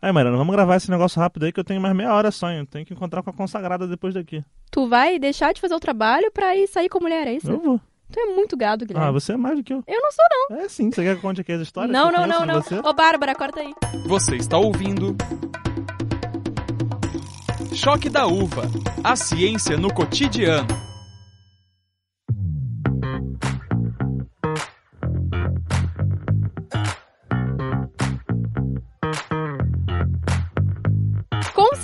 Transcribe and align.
Aí, 0.00 0.12
Mariana, 0.12 0.36
vamos 0.36 0.54
gravar 0.54 0.76
esse 0.76 0.90
negócio 0.90 1.20
rápido 1.20 1.44
aí 1.46 1.52
que 1.52 1.58
eu 1.58 1.64
tenho 1.64 1.80
mais 1.80 1.94
meia 1.94 2.12
hora 2.12 2.30
só, 2.30 2.50
hein? 2.50 2.58
Eu 2.58 2.66
tenho 2.66 2.84
que 2.84 2.92
encontrar 2.92 3.22
com 3.22 3.30
a 3.30 3.32
consagrada 3.32 3.86
depois 3.86 4.14
daqui. 4.14 4.44
Tu 4.70 4.86
vai 4.88 5.18
deixar 5.18 5.52
de 5.54 5.60
fazer 5.60 5.74
o 5.74 5.80
trabalho 5.80 6.30
pra 6.30 6.54
ir 6.54 6.66
sair 6.66 6.88
com 6.88 6.98
a 6.98 7.00
mulher, 7.00 7.26
é 7.26 7.34
isso? 7.34 7.50
Eu 7.50 7.58
vou. 7.60 7.80
Tu 8.12 8.20
é 8.20 8.26
muito 8.26 8.56
gado, 8.56 8.86
Guilherme. 8.86 9.08
Ah, 9.08 9.10
você 9.10 9.32
é 9.32 9.36
mais 9.36 9.56
do 9.56 9.64
que 9.64 9.72
eu. 9.72 9.82
Eu 9.86 10.00
não 10.00 10.12
sou, 10.12 10.24
não. 10.30 10.58
É 10.58 10.68
sim, 10.68 10.90
você 10.90 11.02
quer 11.02 11.12
que 11.14 11.18
eu 11.18 11.22
conte 11.22 11.40
aqui 11.40 11.52
as 11.52 11.60
histórias? 11.60 11.92
Não, 11.92 12.12
não, 12.12 12.26
não, 12.26 12.46
não. 12.46 12.62
Você? 12.62 12.78
Ô, 12.78 12.92
Bárbara, 12.92 13.34
corta 13.34 13.60
aí. 13.60 13.74
Você 14.06 14.36
está 14.36 14.58
ouvindo. 14.58 15.16
Choque 17.74 18.08
da 18.08 18.26
Uva. 18.26 18.62
A 19.02 19.16
ciência 19.16 19.76
no 19.76 19.92
cotidiano. 19.92 20.85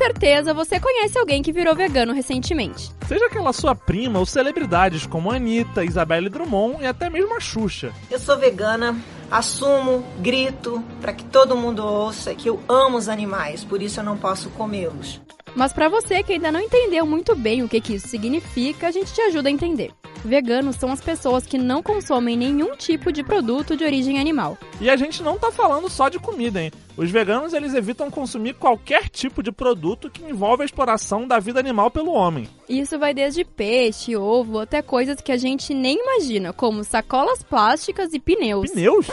Certeza 0.03 0.53
você 0.53 0.81
conhece 0.81 1.17
alguém 1.17 1.43
que 1.43 1.53
virou 1.53 1.77
vegano 1.77 2.13
recentemente. 2.13 2.91
Seja 3.07 3.27
aquela 3.27 3.53
sua 3.53 3.73
prima 3.73 4.19
ou 4.19 4.27
celebridades 4.27 5.07
como 5.07 5.31
a 5.31 5.37
Anitta, 5.37 5.85
Isabelle 5.85 6.29
Drummond 6.29 6.83
e 6.83 6.87
até 6.87 7.09
mesmo 7.09 7.37
a 7.37 7.41
Xuxa. 7.41 7.93
Eu 8.11 8.19
sou 8.19 8.37
vegana, 8.37 8.97
assumo, 9.31 10.05
grito 10.19 10.83
para 11.01 11.13
que 11.13 11.25
todo 11.25 11.57
mundo 11.57 11.85
ouça 11.85 12.35
que 12.35 12.49
eu 12.49 12.61
amo 12.69 12.99
os 12.99 13.09
animais, 13.09 13.63
por 13.63 13.81
isso 13.81 14.01
eu 14.01 14.05
não 14.05 14.17
posso 14.17 14.51
comê-los. 14.51 15.21
Mas 15.55 15.73
pra 15.73 15.89
você 15.89 16.23
que 16.23 16.33
ainda 16.33 16.51
não 16.51 16.61
entendeu 16.61 17.07
muito 17.07 17.35
bem 17.37 17.63
o 17.63 17.69
que, 17.69 17.81
que 17.81 17.95
isso 17.95 18.09
significa, 18.09 18.89
a 18.89 18.91
gente 18.91 19.13
te 19.13 19.21
ajuda 19.21 19.49
a 19.49 19.53
entender. 19.53 19.93
Veganos 20.25 20.77
são 20.77 20.93
as 20.93 21.01
pessoas 21.01 21.45
que 21.45 21.59
não 21.59 21.83
consomem 21.83 22.37
nenhum 22.37 22.77
tipo 22.77 23.13
de 23.13 23.25
produto 23.25 23.77
de 23.77 23.85
origem 23.85 24.21
animal. 24.21 24.57
E 24.81 24.89
a 24.89 24.97
gente 24.97 25.21
não 25.23 25.37
tá 25.37 25.51
falando 25.51 25.89
só 25.89 26.09
de 26.09 26.19
comida, 26.21 26.63
hein? 26.63 26.71
Os 26.97 27.11
veganos 27.11 27.53
eles 27.53 27.75
evitam 27.75 28.11
consumir 28.11 28.55
qualquer 28.55 29.09
tipo 29.09 29.43
de 29.43 29.51
produto 29.51 30.09
que 30.09 30.25
envolve 30.25 30.63
a 30.63 30.67
exploração 30.67 31.27
da 31.27 31.41
vida 31.41 31.59
animal 31.59 31.91
pelo 31.91 32.13
homem. 32.13 32.49
Isso 32.69 32.99
vai 32.99 33.13
desde 33.13 33.45
peixe, 33.45 34.17
ovo, 34.17 34.61
até 34.61 34.81
coisas 34.81 35.21
que 35.21 35.33
a 35.33 35.37
gente 35.37 35.75
nem 35.75 35.99
imagina, 35.99 36.53
como 36.53 36.85
sacolas 36.85 37.43
plásticas 37.43 38.15
e 38.15 38.21
pneus. 38.21 38.71
Pneus? 38.71 39.09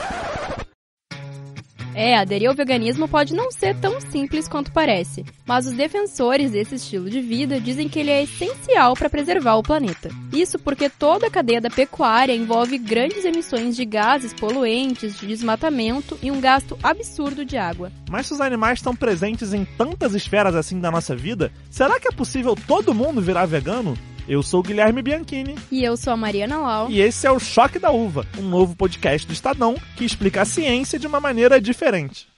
É, 1.94 2.16
aderir 2.16 2.48
ao 2.48 2.54
veganismo 2.54 3.08
pode 3.08 3.34
não 3.34 3.50
ser 3.50 3.76
tão 3.76 4.00
simples 4.00 4.46
quanto 4.46 4.72
parece, 4.72 5.24
mas 5.46 5.66
os 5.66 5.72
defensores 5.72 6.52
desse 6.52 6.76
estilo 6.76 7.10
de 7.10 7.20
vida 7.20 7.60
dizem 7.60 7.88
que 7.88 7.98
ele 7.98 8.10
é 8.10 8.22
essencial 8.22 8.94
para 8.94 9.10
preservar 9.10 9.56
o 9.56 9.62
planeta. 9.62 10.10
Isso 10.32 10.58
porque 10.58 10.88
toda 10.88 11.26
a 11.26 11.30
cadeia 11.30 11.60
da 11.60 11.70
pecuária 11.70 12.34
envolve 12.34 12.78
grandes 12.78 13.24
emissões 13.24 13.74
de 13.74 13.84
gases 13.84 14.32
poluentes, 14.32 15.18
de 15.18 15.26
desmatamento 15.26 16.18
e 16.22 16.30
um 16.30 16.40
gasto 16.40 16.78
absurdo 16.82 17.44
de 17.44 17.56
água. 17.56 17.90
Mas 18.08 18.26
se 18.26 18.34
os 18.34 18.40
animais 18.40 18.78
estão 18.78 18.94
presentes 18.94 19.52
em 19.52 19.64
tantas 19.64 20.14
esferas 20.14 20.54
assim 20.54 20.80
da 20.80 20.90
nossa 20.90 21.16
vida, 21.16 21.52
será 21.70 21.98
que 21.98 22.08
é 22.08 22.12
possível 22.12 22.54
todo 22.66 22.94
mundo 22.94 23.20
virar 23.20 23.46
vegano? 23.46 23.96
Eu 24.32 24.44
sou 24.44 24.60
o 24.60 24.62
Guilherme 24.62 25.02
Bianchini 25.02 25.56
E 25.72 25.82
eu 25.82 25.96
sou 25.96 26.12
a 26.12 26.16
Mariana 26.16 26.58
Lau. 26.58 26.88
e 26.88 27.00
esse 27.00 27.26
é 27.26 27.32
o 27.32 27.40
Choque 27.40 27.80
da 27.80 27.90
Uva, 27.90 28.24
um 28.38 28.42
novo 28.42 28.76
podcast 28.76 29.26
do 29.26 29.32
Estadão 29.32 29.74
que 29.96 30.04
explica 30.04 30.42
a 30.42 30.44
ciência 30.44 31.00
de 31.00 31.06
uma 31.08 31.18
maneira 31.18 31.60
diferente. 31.60 32.28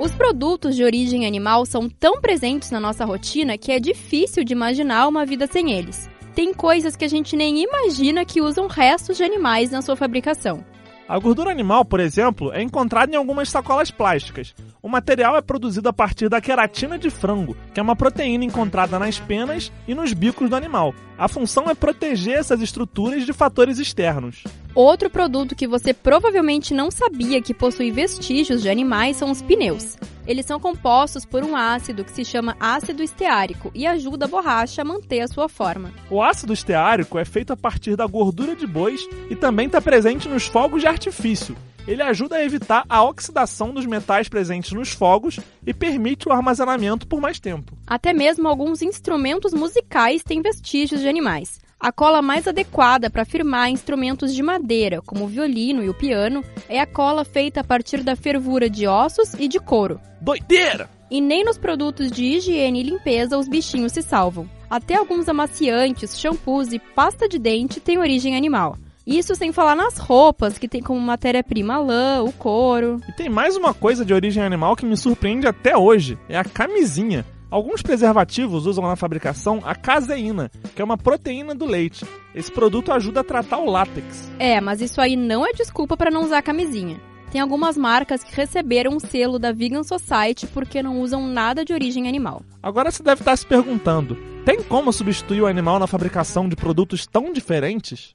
Os 0.00 0.10
produtos 0.10 0.74
de 0.74 0.82
origem 0.82 1.28
animal 1.28 1.64
são 1.64 1.88
tão 1.88 2.20
presentes 2.20 2.72
na 2.72 2.80
nossa 2.80 3.04
rotina 3.04 3.56
que 3.56 3.70
é 3.70 3.78
difícil 3.78 4.42
de 4.42 4.52
imaginar 4.52 5.06
uma 5.06 5.24
vida 5.24 5.46
sem 5.46 5.70
eles. 5.70 6.10
Tem 6.34 6.52
coisas 6.52 6.96
que 6.96 7.04
a 7.04 7.08
gente 7.08 7.36
nem 7.36 7.62
imagina 7.62 8.24
que 8.24 8.40
usam 8.40 8.66
restos 8.66 9.16
de 9.16 9.22
animais 9.22 9.70
na 9.70 9.80
sua 9.80 9.94
fabricação. 9.94 10.64
A 11.08 11.20
gordura 11.20 11.52
animal, 11.52 11.84
por 11.84 12.00
exemplo, 12.00 12.52
é 12.52 12.60
encontrada 12.60 13.12
em 13.12 13.16
algumas 13.16 13.48
sacolas 13.48 13.92
plásticas. 13.92 14.52
O 14.86 14.88
material 14.88 15.36
é 15.36 15.42
produzido 15.42 15.88
a 15.88 15.92
partir 15.92 16.28
da 16.28 16.40
queratina 16.40 16.96
de 16.96 17.10
frango, 17.10 17.56
que 17.74 17.80
é 17.80 17.82
uma 17.82 17.96
proteína 17.96 18.44
encontrada 18.44 19.00
nas 19.00 19.18
penas 19.18 19.72
e 19.84 19.96
nos 19.96 20.12
bicos 20.12 20.48
do 20.48 20.54
animal. 20.54 20.94
A 21.18 21.26
função 21.26 21.68
é 21.68 21.74
proteger 21.74 22.38
essas 22.38 22.62
estruturas 22.62 23.26
de 23.26 23.32
fatores 23.32 23.80
externos. 23.80 24.44
Outro 24.76 25.10
produto 25.10 25.56
que 25.56 25.66
você 25.66 25.92
provavelmente 25.92 26.72
não 26.72 26.88
sabia 26.88 27.42
que 27.42 27.52
possui 27.52 27.90
vestígios 27.90 28.62
de 28.62 28.68
animais 28.68 29.16
são 29.16 29.32
os 29.32 29.42
pneus. 29.42 29.96
Eles 30.26 30.44
são 30.44 30.58
compostos 30.58 31.24
por 31.24 31.44
um 31.44 31.54
ácido 31.54 32.04
que 32.04 32.10
se 32.10 32.24
chama 32.24 32.56
ácido 32.58 33.02
esteárico 33.02 33.70
e 33.74 33.86
ajuda 33.86 34.24
a 34.24 34.28
borracha 34.28 34.82
a 34.82 34.84
manter 34.84 35.20
a 35.20 35.28
sua 35.28 35.48
forma. 35.48 35.92
O 36.10 36.22
ácido 36.22 36.52
esteárico 36.52 37.18
é 37.18 37.24
feito 37.24 37.52
a 37.52 37.56
partir 37.56 37.94
da 37.94 38.06
gordura 38.06 38.56
de 38.56 38.66
bois 38.66 39.00
e 39.30 39.36
também 39.36 39.66
está 39.66 39.80
presente 39.80 40.28
nos 40.28 40.46
fogos 40.46 40.80
de 40.80 40.88
artifício. 40.88 41.56
Ele 41.86 42.02
ajuda 42.02 42.36
a 42.36 42.44
evitar 42.44 42.84
a 42.88 43.04
oxidação 43.04 43.70
dos 43.72 43.86
metais 43.86 44.28
presentes 44.28 44.72
nos 44.72 44.90
fogos 44.90 45.38
e 45.64 45.72
permite 45.72 46.28
o 46.28 46.32
armazenamento 46.32 47.06
por 47.06 47.20
mais 47.20 47.38
tempo. 47.38 47.76
Até 47.86 48.12
mesmo 48.12 48.48
alguns 48.48 48.82
instrumentos 48.82 49.54
musicais 49.54 50.24
têm 50.24 50.42
vestígios 50.42 51.00
de 51.00 51.08
animais. 51.08 51.60
A 51.78 51.92
cola 51.92 52.22
mais 52.22 52.48
adequada 52.48 53.10
para 53.10 53.24
firmar 53.24 53.70
instrumentos 53.70 54.34
de 54.34 54.42
madeira, 54.42 55.02
como 55.02 55.24
o 55.24 55.28
violino 55.28 55.84
e 55.84 55.90
o 55.90 55.94
piano, 55.94 56.42
é 56.68 56.80
a 56.80 56.86
cola 56.86 57.24
feita 57.24 57.60
a 57.60 57.64
partir 57.64 58.02
da 58.02 58.16
fervura 58.16 58.68
de 58.68 58.86
ossos 58.86 59.34
e 59.34 59.46
de 59.46 59.60
couro. 59.60 60.00
Doideira! 60.20 60.88
E 61.10 61.20
nem 61.20 61.44
nos 61.44 61.58
produtos 61.58 62.10
de 62.10 62.24
higiene 62.24 62.80
e 62.80 62.82
limpeza 62.82 63.38
os 63.38 63.46
bichinhos 63.46 63.92
se 63.92 64.02
salvam. 64.02 64.48
Até 64.68 64.96
alguns 64.96 65.28
amaciantes, 65.28 66.18
shampoos 66.18 66.72
e 66.72 66.78
pasta 66.78 67.28
de 67.28 67.38
dente 67.38 67.78
têm 67.78 67.98
origem 67.98 68.36
animal. 68.36 68.76
Isso 69.06 69.36
sem 69.36 69.52
falar 69.52 69.76
nas 69.76 69.98
roupas, 69.98 70.58
que 70.58 70.66
tem 70.66 70.82
como 70.82 70.98
matéria-prima 70.98 71.74
a 71.74 71.78
lã, 71.78 72.22
o 72.24 72.32
couro. 72.32 73.00
E 73.08 73.12
tem 73.12 73.28
mais 73.28 73.56
uma 73.56 73.72
coisa 73.72 74.04
de 74.04 74.12
origem 74.12 74.42
animal 74.42 74.74
que 74.74 74.84
me 74.84 74.96
surpreende 74.96 75.46
até 75.46 75.76
hoje: 75.76 76.18
é 76.28 76.36
a 76.36 76.42
camisinha. 76.42 77.24
Alguns 77.56 77.80
preservativos 77.80 78.66
usam 78.66 78.86
na 78.86 78.96
fabricação 78.96 79.62
a 79.64 79.74
caseína, 79.74 80.50
que 80.74 80.82
é 80.82 80.84
uma 80.84 80.98
proteína 80.98 81.54
do 81.54 81.64
leite. 81.64 82.04
Esse 82.34 82.52
produto 82.52 82.92
ajuda 82.92 83.20
a 83.20 83.24
tratar 83.24 83.56
o 83.56 83.70
látex. 83.70 84.30
É, 84.38 84.60
mas 84.60 84.82
isso 84.82 85.00
aí 85.00 85.16
não 85.16 85.46
é 85.46 85.54
desculpa 85.54 85.96
para 85.96 86.10
não 86.10 86.22
usar 86.22 86.42
camisinha. 86.42 87.00
Tem 87.32 87.40
algumas 87.40 87.74
marcas 87.74 88.22
que 88.22 88.36
receberam 88.36 88.94
o 88.94 89.00
selo 89.00 89.38
da 89.38 89.52
Vegan 89.52 89.84
Society 89.84 90.46
porque 90.48 90.82
não 90.82 91.00
usam 91.00 91.26
nada 91.26 91.64
de 91.64 91.72
origem 91.72 92.06
animal. 92.06 92.42
Agora 92.62 92.90
você 92.90 93.02
deve 93.02 93.22
estar 93.22 93.34
se 93.34 93.46
perguntando: 93.46 94.18
tem 94.44 94.62
como 94.62 94.92
substituir 94.92 95.40
o 95.40 95.46
animal 95.46 95.78
na 95.78 95.86
fabricação 95.86 96.46
de 96.50 96.56
produtos 96.56 97.06
tão 97.06 97.32
diferentes? 97.32 98.14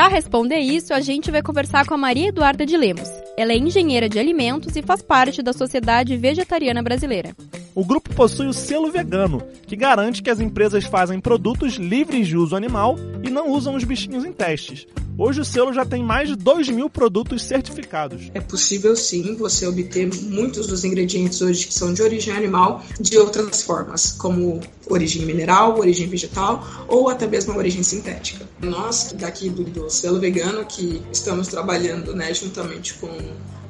Para 0.00 0.08
responder 0.08 0.60
isso, 0.60 0.94
a 0.94 1.00
gente 1.02 1.30
vai 1.30 1.42
conversar 1.42 1.84
com 1.84 1.92
a 1.92 1.98
Maria 1.98 2.28
Eduarda 2.28 2.64
de 2.64 2.74
Lemos. 2.74 3.06
Ela 3.36 3.52
é 3.52 3.58
engenheira 3.58 4.08
de 4.08 4.18
alimentos 4.18 4.74
e 4.74 4.80
faz 4.80 5.02
parte 5.02 5.42
da 5.42 5.52
Sociedade 5.52 6.16
Vegetariana 6.16 6.82
Brasileira. 6.82 7.36
O 7.74 7.84
grupo 7.84 8.08
possui 8.14 8.46
o 8.46 8.52
selo 8.54 8.90
vegano, 8.90 9.42
que 9.66 9.76
garante 9.76 10.22
que 10.22 10.30
as 10.30 10.40
empresas 10.40 10.84
fazem 10.84 11.20
produtos 11.20 11.74
livres 11.74 12.26
de 12.26 12.34
uso 12.34 12.56
animal 12.56 12.96
e 13.22 13.28
não 13.28 13.50
usam 13.50 13.74
os 13.74 13.84
bichinhos 13.84 14.24
em 14.24 14.32
testes. 14.32 14.86
Hoje 15.22 15.42
o 15.42 15.44
selo 15.44 15.70
já 15.70 15.84
tem 15.84 16.02
mais 16.02 16.30
de 16.30 16.34
2 16.34 16.70
mil 16.70 16.88
produtos 16.88 17.42
certificados. 17.42 18.30
É 18.32 18.40
possível 18.40 18.96
sim 18.96 19.36
você 19.36 19.66
obter 19.66 20.08
muitos 20.22 20.66
dos 20.66 20.82
ingredientes 20.82 21.42
hoje 21.42 21.66
que 21.66 21.74
são 21.74 21.92
de 21.92 22.00
origem 22.00 22.32
animal 22.32 22.82
de 22.98 23.18
outras 23.18 23.60
formas, 23.60 24.12
como 24.12 24.60
origem 24.88 25.26
mineral, 25.26 25.78
origem 25.78 26.08
vegetal 26.08 26.66
ou 26.88 27.10
até 27.10 27.26
mesmo 27.26 27.54
origem 27.54 27.82
sintética. 27.82 28.48
Nós 28.62 29.14
daqui 29.14 29.50
do, 29.50 29.62
do 29.62 29.90
selo 29.90 30.18
vegano 30.18 30.64
que 30.64 31.02
estamos 31.12 31.48
trabalhando 31.48 32.16
né, 32.16 32.32
juntamente 32.32 32.94
com 32.94 33.10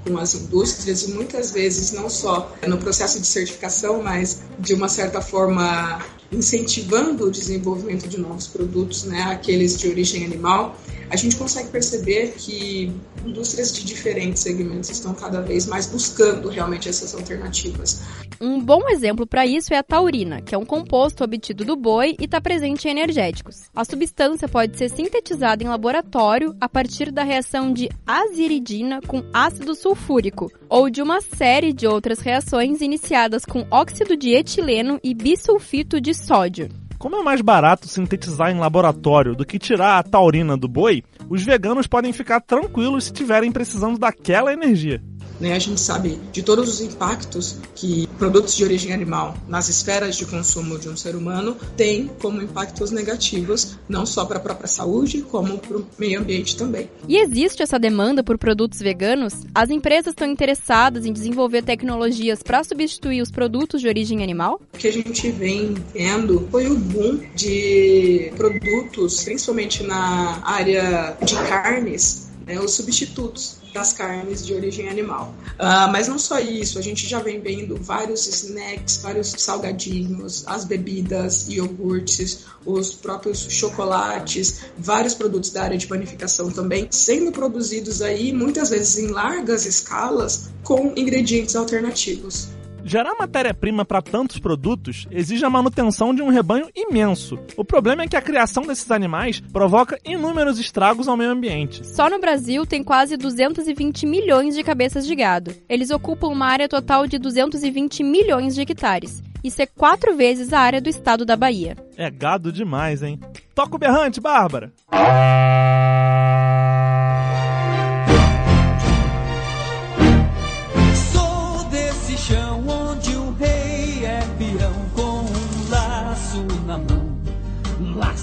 com 0.07 0.17
as 0.17 0.35
indústrias 0.35 1.03
e 1.03 1.13
muitas 1.13 1.51
vezes 1.51 1.93
não 1.93 2.09
só 2.09 2.51
no 2.67 2.79
processo 2.79 3.21
de 3.21 3.27
certificação, 3.27 4.03
mas 4.03 4.41
de 4.59 4.73
uma 4.73 4.89
certa 4.89 5.21
forma 5.21 6.01
incentivando 6.33 7.27
o 7.27 7.31
desenvolvimento 7.31 8.09
de 8.09 8.19
novos 8.19 8.47
produtos, 8.47 9.05
né, 9.05 9.23
aqueles 9.23 9.79
de 9.79 9.89
origem 9.89 10.25
animal, 10.25 10.77
a 11.11 11.17
gente 11.17 11.37
consegue 11.37 11.69
perceber 11.71 12.35
que 12.37 12.93
indústrias 13.27 13.73
de 13.73 13.85
diferentes 13.85 14.43
segmentos 14.43 14.89
estão 14.91 15.13
cada 15.13 15.41
vez 15.41 15.67
mais 15.67 15.87
buscando 15.87 16.49
realmente 16.49 16.89
essas 16.89 17.15
alternativas. 17.15 18.01
Um 18.41 18.61
bom 18.61 18.89
exemplo 18.89 19.27
para 19.27 19.45
isso 19.45 19.75
é 19.75 19.77
a 19.77 19.83
taurina, 19.83 20.41
que 20.41 20.55
é 20.55 20.59
um 20.59 20.65
composto 20.65 21.25
obtido 21.25 21.65
do 21.65 21.77
boi 21.77 22.17
e 22.19 22.25
está 22.25 22.41
presente 22.41 22.87
em 22.87 22.93
energéticos. 22.93 23.63
A 23.75 23.85
substância 23.85 24.49
pode 24.49 24.79
ser 24.79 24.89
sintetizada 24.89 25.63
em 25.63 25.69
laboratório 25.69 26.57
a 26.61 26.69
partir 26.69 27.11
da 27.11 27.25
reação 27.25 27.73
de 27.73 27.91
aziridina 28.07 29.01
com 29.03 29.23
ácido 29.33 29.75
sulfúrico, 29.75 30.51
ou 30.69 30.89
de 30.89 31.03
uma 31.03 31.21
série 31.21 31.73
de 31.73 31.87
outras 31.87 32.21
reações 32.21 32.81
iniciadas 32.81 33.45
com 33.45 33.67
óxido 33.71 34.17
de 34.17 34.31
etileno 34.31 34.99
e 35.03 35.13
bisulfito 35.13 36.01
de 36.01 36.15
sódio. 36.21 36.69
Como 36.99 37.17
é 37.17 37.23
mais 37.23 37.41
barato 37.41 37.89
sintetizar 37.89 38.51
em 38.51 38.59
laboratório 38.59 39.35
do 39.35 39.47
que 39.47 39.59
tirar 39.59 39.99
a 39.99 40.03
taurina 40.03 40.57
do 40.57 40.69
boi, 40.69 41.03
os 41.31 41.43
veganos 41.43 41.87
podem 41.87 42.13
ficar 42.13 42.41
tranquilos 42.41 43.05
se 43.05 43.11
estiverem 43.11 43.51
precisando 43.51 43.99
daquela 43.99 44.53
energia. 44.53 45.03
Né, 45.41 45.55
a 45.55 45.59
gente 45.59 45.81
sabe 45.81 46.21
de 46.33 46.43
todos 46.43 46.69
os 46.69 46.81
impactos 46.83 47.57
que 47.75 48.07
produtos 48.19 48.55
de 48.55 48.63
origem 48.63 48.93
animal 48.93 49.35
nas 49.49 49.71
esferas 49.71 50.15
de 50.17 50.27
consumo 50.27 50.79
de 50.79 50.87
um 50.87 50.97
ser 50.97 51.17
humano 51.17 51.57
tem 51.79 52.11
como 52.21 52.43
impactos 52.43 52.91
negativos, 52.91 53.79
não 53.89 54.05
só 54.05 54.27
para 54.27 54.37
a 54.37 54.41
própria 54.41 54.69
saúde, 54.69 55.23
como 55.23 55.57
para 55.57 55.79
o 55.79 55.87
meio 55.99 56.21
ambiente 56.21 56.57
também. 56.57 56.91
E 57.09 57.17
existe 57.17 57.63
essa 57.63 57.79
demanda 57.79 58.23
por 58.23 58.37
produtos 58.37 58.81
veganos? 58.81 59.33
As 59.55 59.71
empresas 59.71 60.09
estão 60.09 60.29
interessadas 60.29 61.07
em 61.07 61.13
desenvolver 61.13 61.63
tecnologias 61.63 62.43
para 62.43 62.63
substituir 62.63 63.23
os 63.23 63.31
produtos 63.31 63.81
de 63.81 63.89
origem 63.89 64.23
animal? 64.23 64.61
O 64.75 64.77
que 64.77 64.89
a 64.89 64.93
gente 64.93 65.31
vem 65.31 65.75
vendo 65.95 66.47
foi 66.51 66.67
o 66.67 66.77
boom 66.77 67.21
de 67.35 68.31
produtos, 68.37 69.25
principalmente 69.25 69.83
na 69.83 70.43
área 70.45 71.17
de 71.25 71.35
carnes, 71.49 72.30
né, 72.51 72.61
os 72.61 72.73
substitutos 72.73 73.59
das 73.73 73.93
carnes 73.93 74.45
de 74.45 74.53
origem 74.53 74.89
animal. 74.89 75.33
Uh, 75.53 75.91
mas 75.93 76.09
não 76.09 76.19
só 76.19 76.41
isso, 76.41 76.79
a 76.79 76.83
gente 76.83 77.07
já 77.07 77.21
vem 77.21 77.41
vendo 77.41 77.77
vários 77.77 78.27
snacks, 78.27 78.97
vários 78.97 79.29
salgadinhos, 79.39 80.43
as 80.49 80.65
bebidas, 80.65 81.49
iogurtes, 81.49 82.47
os 82.67 82.93
próprios 82.93 83.47
chocolates, 83.49 84.63
vários 84.77 85.15
produtos 85.15 85.51
da 85.51 85.63
área 85.63 85.79
de 85.79 85.87
panificação 85.87 86.51
também 86.51 86.89
sendo 86.91 87.31
produzidos 87.31 88.03
aí 88.03 88.33
muitas 88.33 88.71
vezes 88.71 88.99
em 88.99 89.07
largas 89.07 89.65
escalas 89.65 90.51
com 90.65 90.93
ingredientes 90.97 91.55
alternativos. 91.55 92.49
Gerar 92.85 93.15
matéria-prima 93.19 93.85
para 93.85 94.03
tantos 94.03 94.39
produtos 94.39 95.07
exige 95.11 95.45
a 95.45 95.51
manutenção 95.51 96.15
de 96.15 96.23
um 96.23 96.29
rebanho 96.29 96.69
imenso. 96.75 97.39
O 97.57 97.65
problema 97.65 98.03
é 98.03 98.09
que 98.09 98.17
a 98.17 98.23
criação 98.23 98.63
desses 98.63 98.91
animais 98.91 99.41
provoca 99.53 99.99
inúmeros 100.05 100.59
estragos 100.59 101.09
ao 101.09 101.17
meio 101.17 101.31
ambiente. 101.31 101.87
Só 101.87 102.09
no 102.09 102.21
Brasil 102.21 102.67
tem 102.67 102.83
quase 102.83 103.17
220 103.17 104.07
milhões 104.07 104.55
de 104.55 104.63
cabeças 104.63 105.07
de 105.07 105.15
gado. 105.15 105.55
Eles 105.69 105.91
ocupam 105.91 106.29
uma 106.29 106.47
área 106.47 106.69
total 106.69 107.07
de 107.07 107.19
220 107.19 108.03
milhões 108.03 108.55
de 108.55 108.63
hectares. 108.63 109.23
Isso 109.43 109.63
é 109.63 109.67
quatro 109.67 110.17
vezes 110.17 110.53
a 110.53 110.61
área 110.61 110.81
do 110.81 110.89
estado 110.89 111.25
da 111.25 111.37
Bahia. 111.37 111.77
É 111.97 112.11
gado 112.11 112.53
demais, 112.53 113.03
hein? 113.03 113.19
Toca 113.55 113.77
o 113.77 113.79
berrante, 113.79 114.21
Bárbara! 114.21 114.73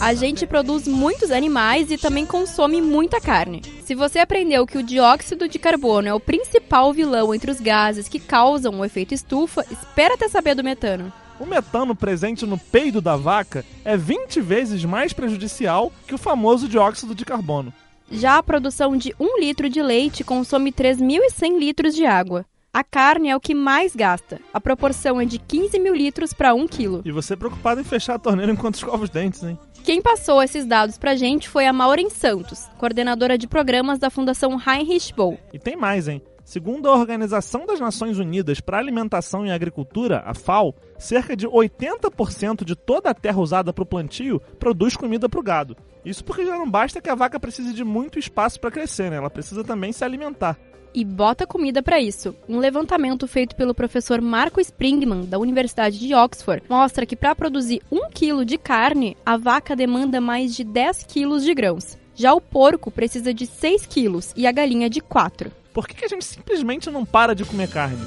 A 0.07 0.13
gente 0.13 0.47
produz 0.47 0.87
muitos 0.87 1.31
animais 1.31 1.91
e 1.91 1.97
também 1.97 2.25
consome 2.25 2.81
muita 2.81 3.19
carne. 3.19 3.61
Se 3.83 3.93
você 3.93 4.19
aprendeu 4.19 4.65
que 4.65 4.77
o 4.77 4.81
dióxido 4.81 5.49
de 5.49 5.59
carbono 5.59 6.07
é 6.07 6.13
o 6.13 6.19
principal 6.19 6.93
vilão 6.93 7.35
entre 7.35 7.51
os 7.51 7.59
gases 7.59 8.07
que 8.07 8.17
causam 8.17 8.79
o 8.79 8.85
efeito 8.85 9.13
estufa, 9.13 9.65
espera 9.69 10.13
até 10.13 10.29
saber 10.29 10.55
do 10.55 10.63
metano. 10.63 11.11
O 11.37 11.45
metano 11.45 11.93
presente 11.93 12.45
no 12.45 12.57
peido 12.57 13.01
da 13.01 13.17
vaca 13.17 13.65
é 13.83 13.97
20 13.97 14.39
vezes 14.39 14.85
mais 14.85 15.11
prejudicial 15.11 15.91
que 16.07 16.15
o 16.15 16.17
famoso 16.17 16.69
dióxido 16.69 17.13
de 17.13 17.25
carbono. 17.25 17.73
Já 18.09 18.37
a 18.37 18.43
produção 18.43 18.95
de 18.95 19.13
1 19.19 19.41
litro 19.41 19.69
de 19.69 19.81
leite 19.81 20.23
consome 20.23 20.71
3.100 20.71 21.59
litros 21.59 21.93
de 21.93 22.05
água. 22.05 22.45
A 22.77 22.83
carne 22.83 23.29
é 23.29 23.35
o 23.35 23.39
que 23.39 23.55
mais 23.55 23.95
gasta. 23.95 24.39
A 24.53 24.61
proporção 24.61 25.19
é 25.19 25.25
de 25.25 25.39
15 25.39 25.79
mil 25.79 25.95
litros 25.95 26.31
para 26.31 26.53
1 26.53 26.67
quilo. 26.67 27.01
E 27.03 27.11
você 27.11 27.35
preocupado 27.35 27.81
em 27.81 27.83
fechar 27.83 28.13
a 28.13 28.19
torneira 28.19 28.51
enquanto 28.51 28.75
escova 28.75 29.03
os 29.03 29.09
dentes, 29.09 29.41
hein? 29.41 29.57
Quem 29.83 29.99
passou 29.99 30.43
esses 30.43 30.63
dados 30.63 30.95
pra 30.95 31.15
gente 31.15 31.49
foi 31.49 31.65
a 31.65 31.73
Maureen 31.73 32.11
Santos, 32.11 32.69
coordenadora 32.77 33.35
de 33.35 33.47
programas 33.47 33.97
da 33.97 34.11
Fundação 34.11 34.61
Heinrich 34.61 35.11
Boll. 35.11 35.39
E 35.51 35.57
tem 35.57 35.75
mais, 35.75 36.07
hein? 36.07 36.21
Segundo 36.45 36.87
a 36.87 36.95
Organização 36.95 37.65
das 37.65 37.79
Nações 37.79 38.19
Unidas 38.19 38.61
para 38.61 38.77
a 38.77 38.79
Alimentação 38.79 39.43
e 39.43 39.49
Agricultura, 39.49 40.21
a 40.23 40.35
FAO, 40.35 40.75
cerca 40.99 41.35
de 41.35 41.47
80% 41.47 42.63
de 42.63 42.75
toda 42.75 43.09
a 43.09 43.13
terra 43.15 43.41
usada 43.41 43.73
para 43.73 43.81
o 43.81 43.87
plantio 43.87 44.39
produz 44.59 44.95
comida 44.95 45.27
para 45.27 45.39
o 45.39 45.43
gado. 45.43 45.75
Isso 46.05 46.23
porque 46.23 46.45
já 46.45 46.55
não 46.55 46.69
basta 46.69 47.01
que 47.01 47.09
a 47.09 47.15
vaca 47.15 47.39
precise 47.39 47.73
de 47.73 47.83
muito 47.83 48.19
espaço 48.19 48.59
para 48.61 48.69
crescer, 48.69 49.09
né? 49.09 49.17
Ela 49.17 49.31
precisa 49.31 49.63
também 49.63 49.91
se 49.91 50.05
alimentar 50.05 50.57
e 50.97 51.05
bota 51.05 51.45
comida 51.45 51.83
para 51.83 52.01
isso. 52.01 52.35
Um 52.49 52.57
levantamento 52.57 53.27
feito 53.27 53.55
pelo 53.55 53.75
professor 53.75 54.19
Marco 54.19 54.59
Springman, 54.59 55.25
da 55.25 55.37
Universidade 55.37 55.99
de 55.99 56.15
Oxford, 56.15 56.63
mostra 56.67 57.05
que 57.05 57.15
para 57.15 57.35
produzir 57.35 57.83
1 57.91 58.09
kg 58.09 58.43
de 58.43 58.57
carne, 58.57 59.15
a 59.23 59.37
vaca 59.37 59.75
demanda 59.75 60.19
mais 60.19 60.55
de 60.55 60.63
10 60.63 61.03
kg 61.03 61.39
de 61.39 61.53
grãos. 61.53 61.95
Já 62.15 62.33
o 62.33 62.41
porco 62.41 62.89
precisa 62.89 63.31
de 63.31 63.45
6 63.45 63.85
quilos 63.85 64.33
e 64.35 64.47
a 64.47 64.51
galinha 64.51 64.89
de 64.89 64.99
4. 64.99 65.51
Por 65.71 65.87
que, 65.87 65.93
que 65.93 66.05
a 66.05 66.07
gente 66.07 66.25
simplesmente 66.25 66.89
não 66.89 67.05
para 67.05 67.35
de 67.35 67.45
comer 67.45 67.69
carne? 67.69 68.01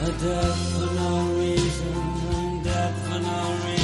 A 0.00 0.04
death 0.04 0.56
for 0.72 0.92
no 0.94 1.38
reason, 1.38 2.62
death 2.62 2.94
for 3.06 3.20
no 3.20 3.66
reason. 3.66 3.79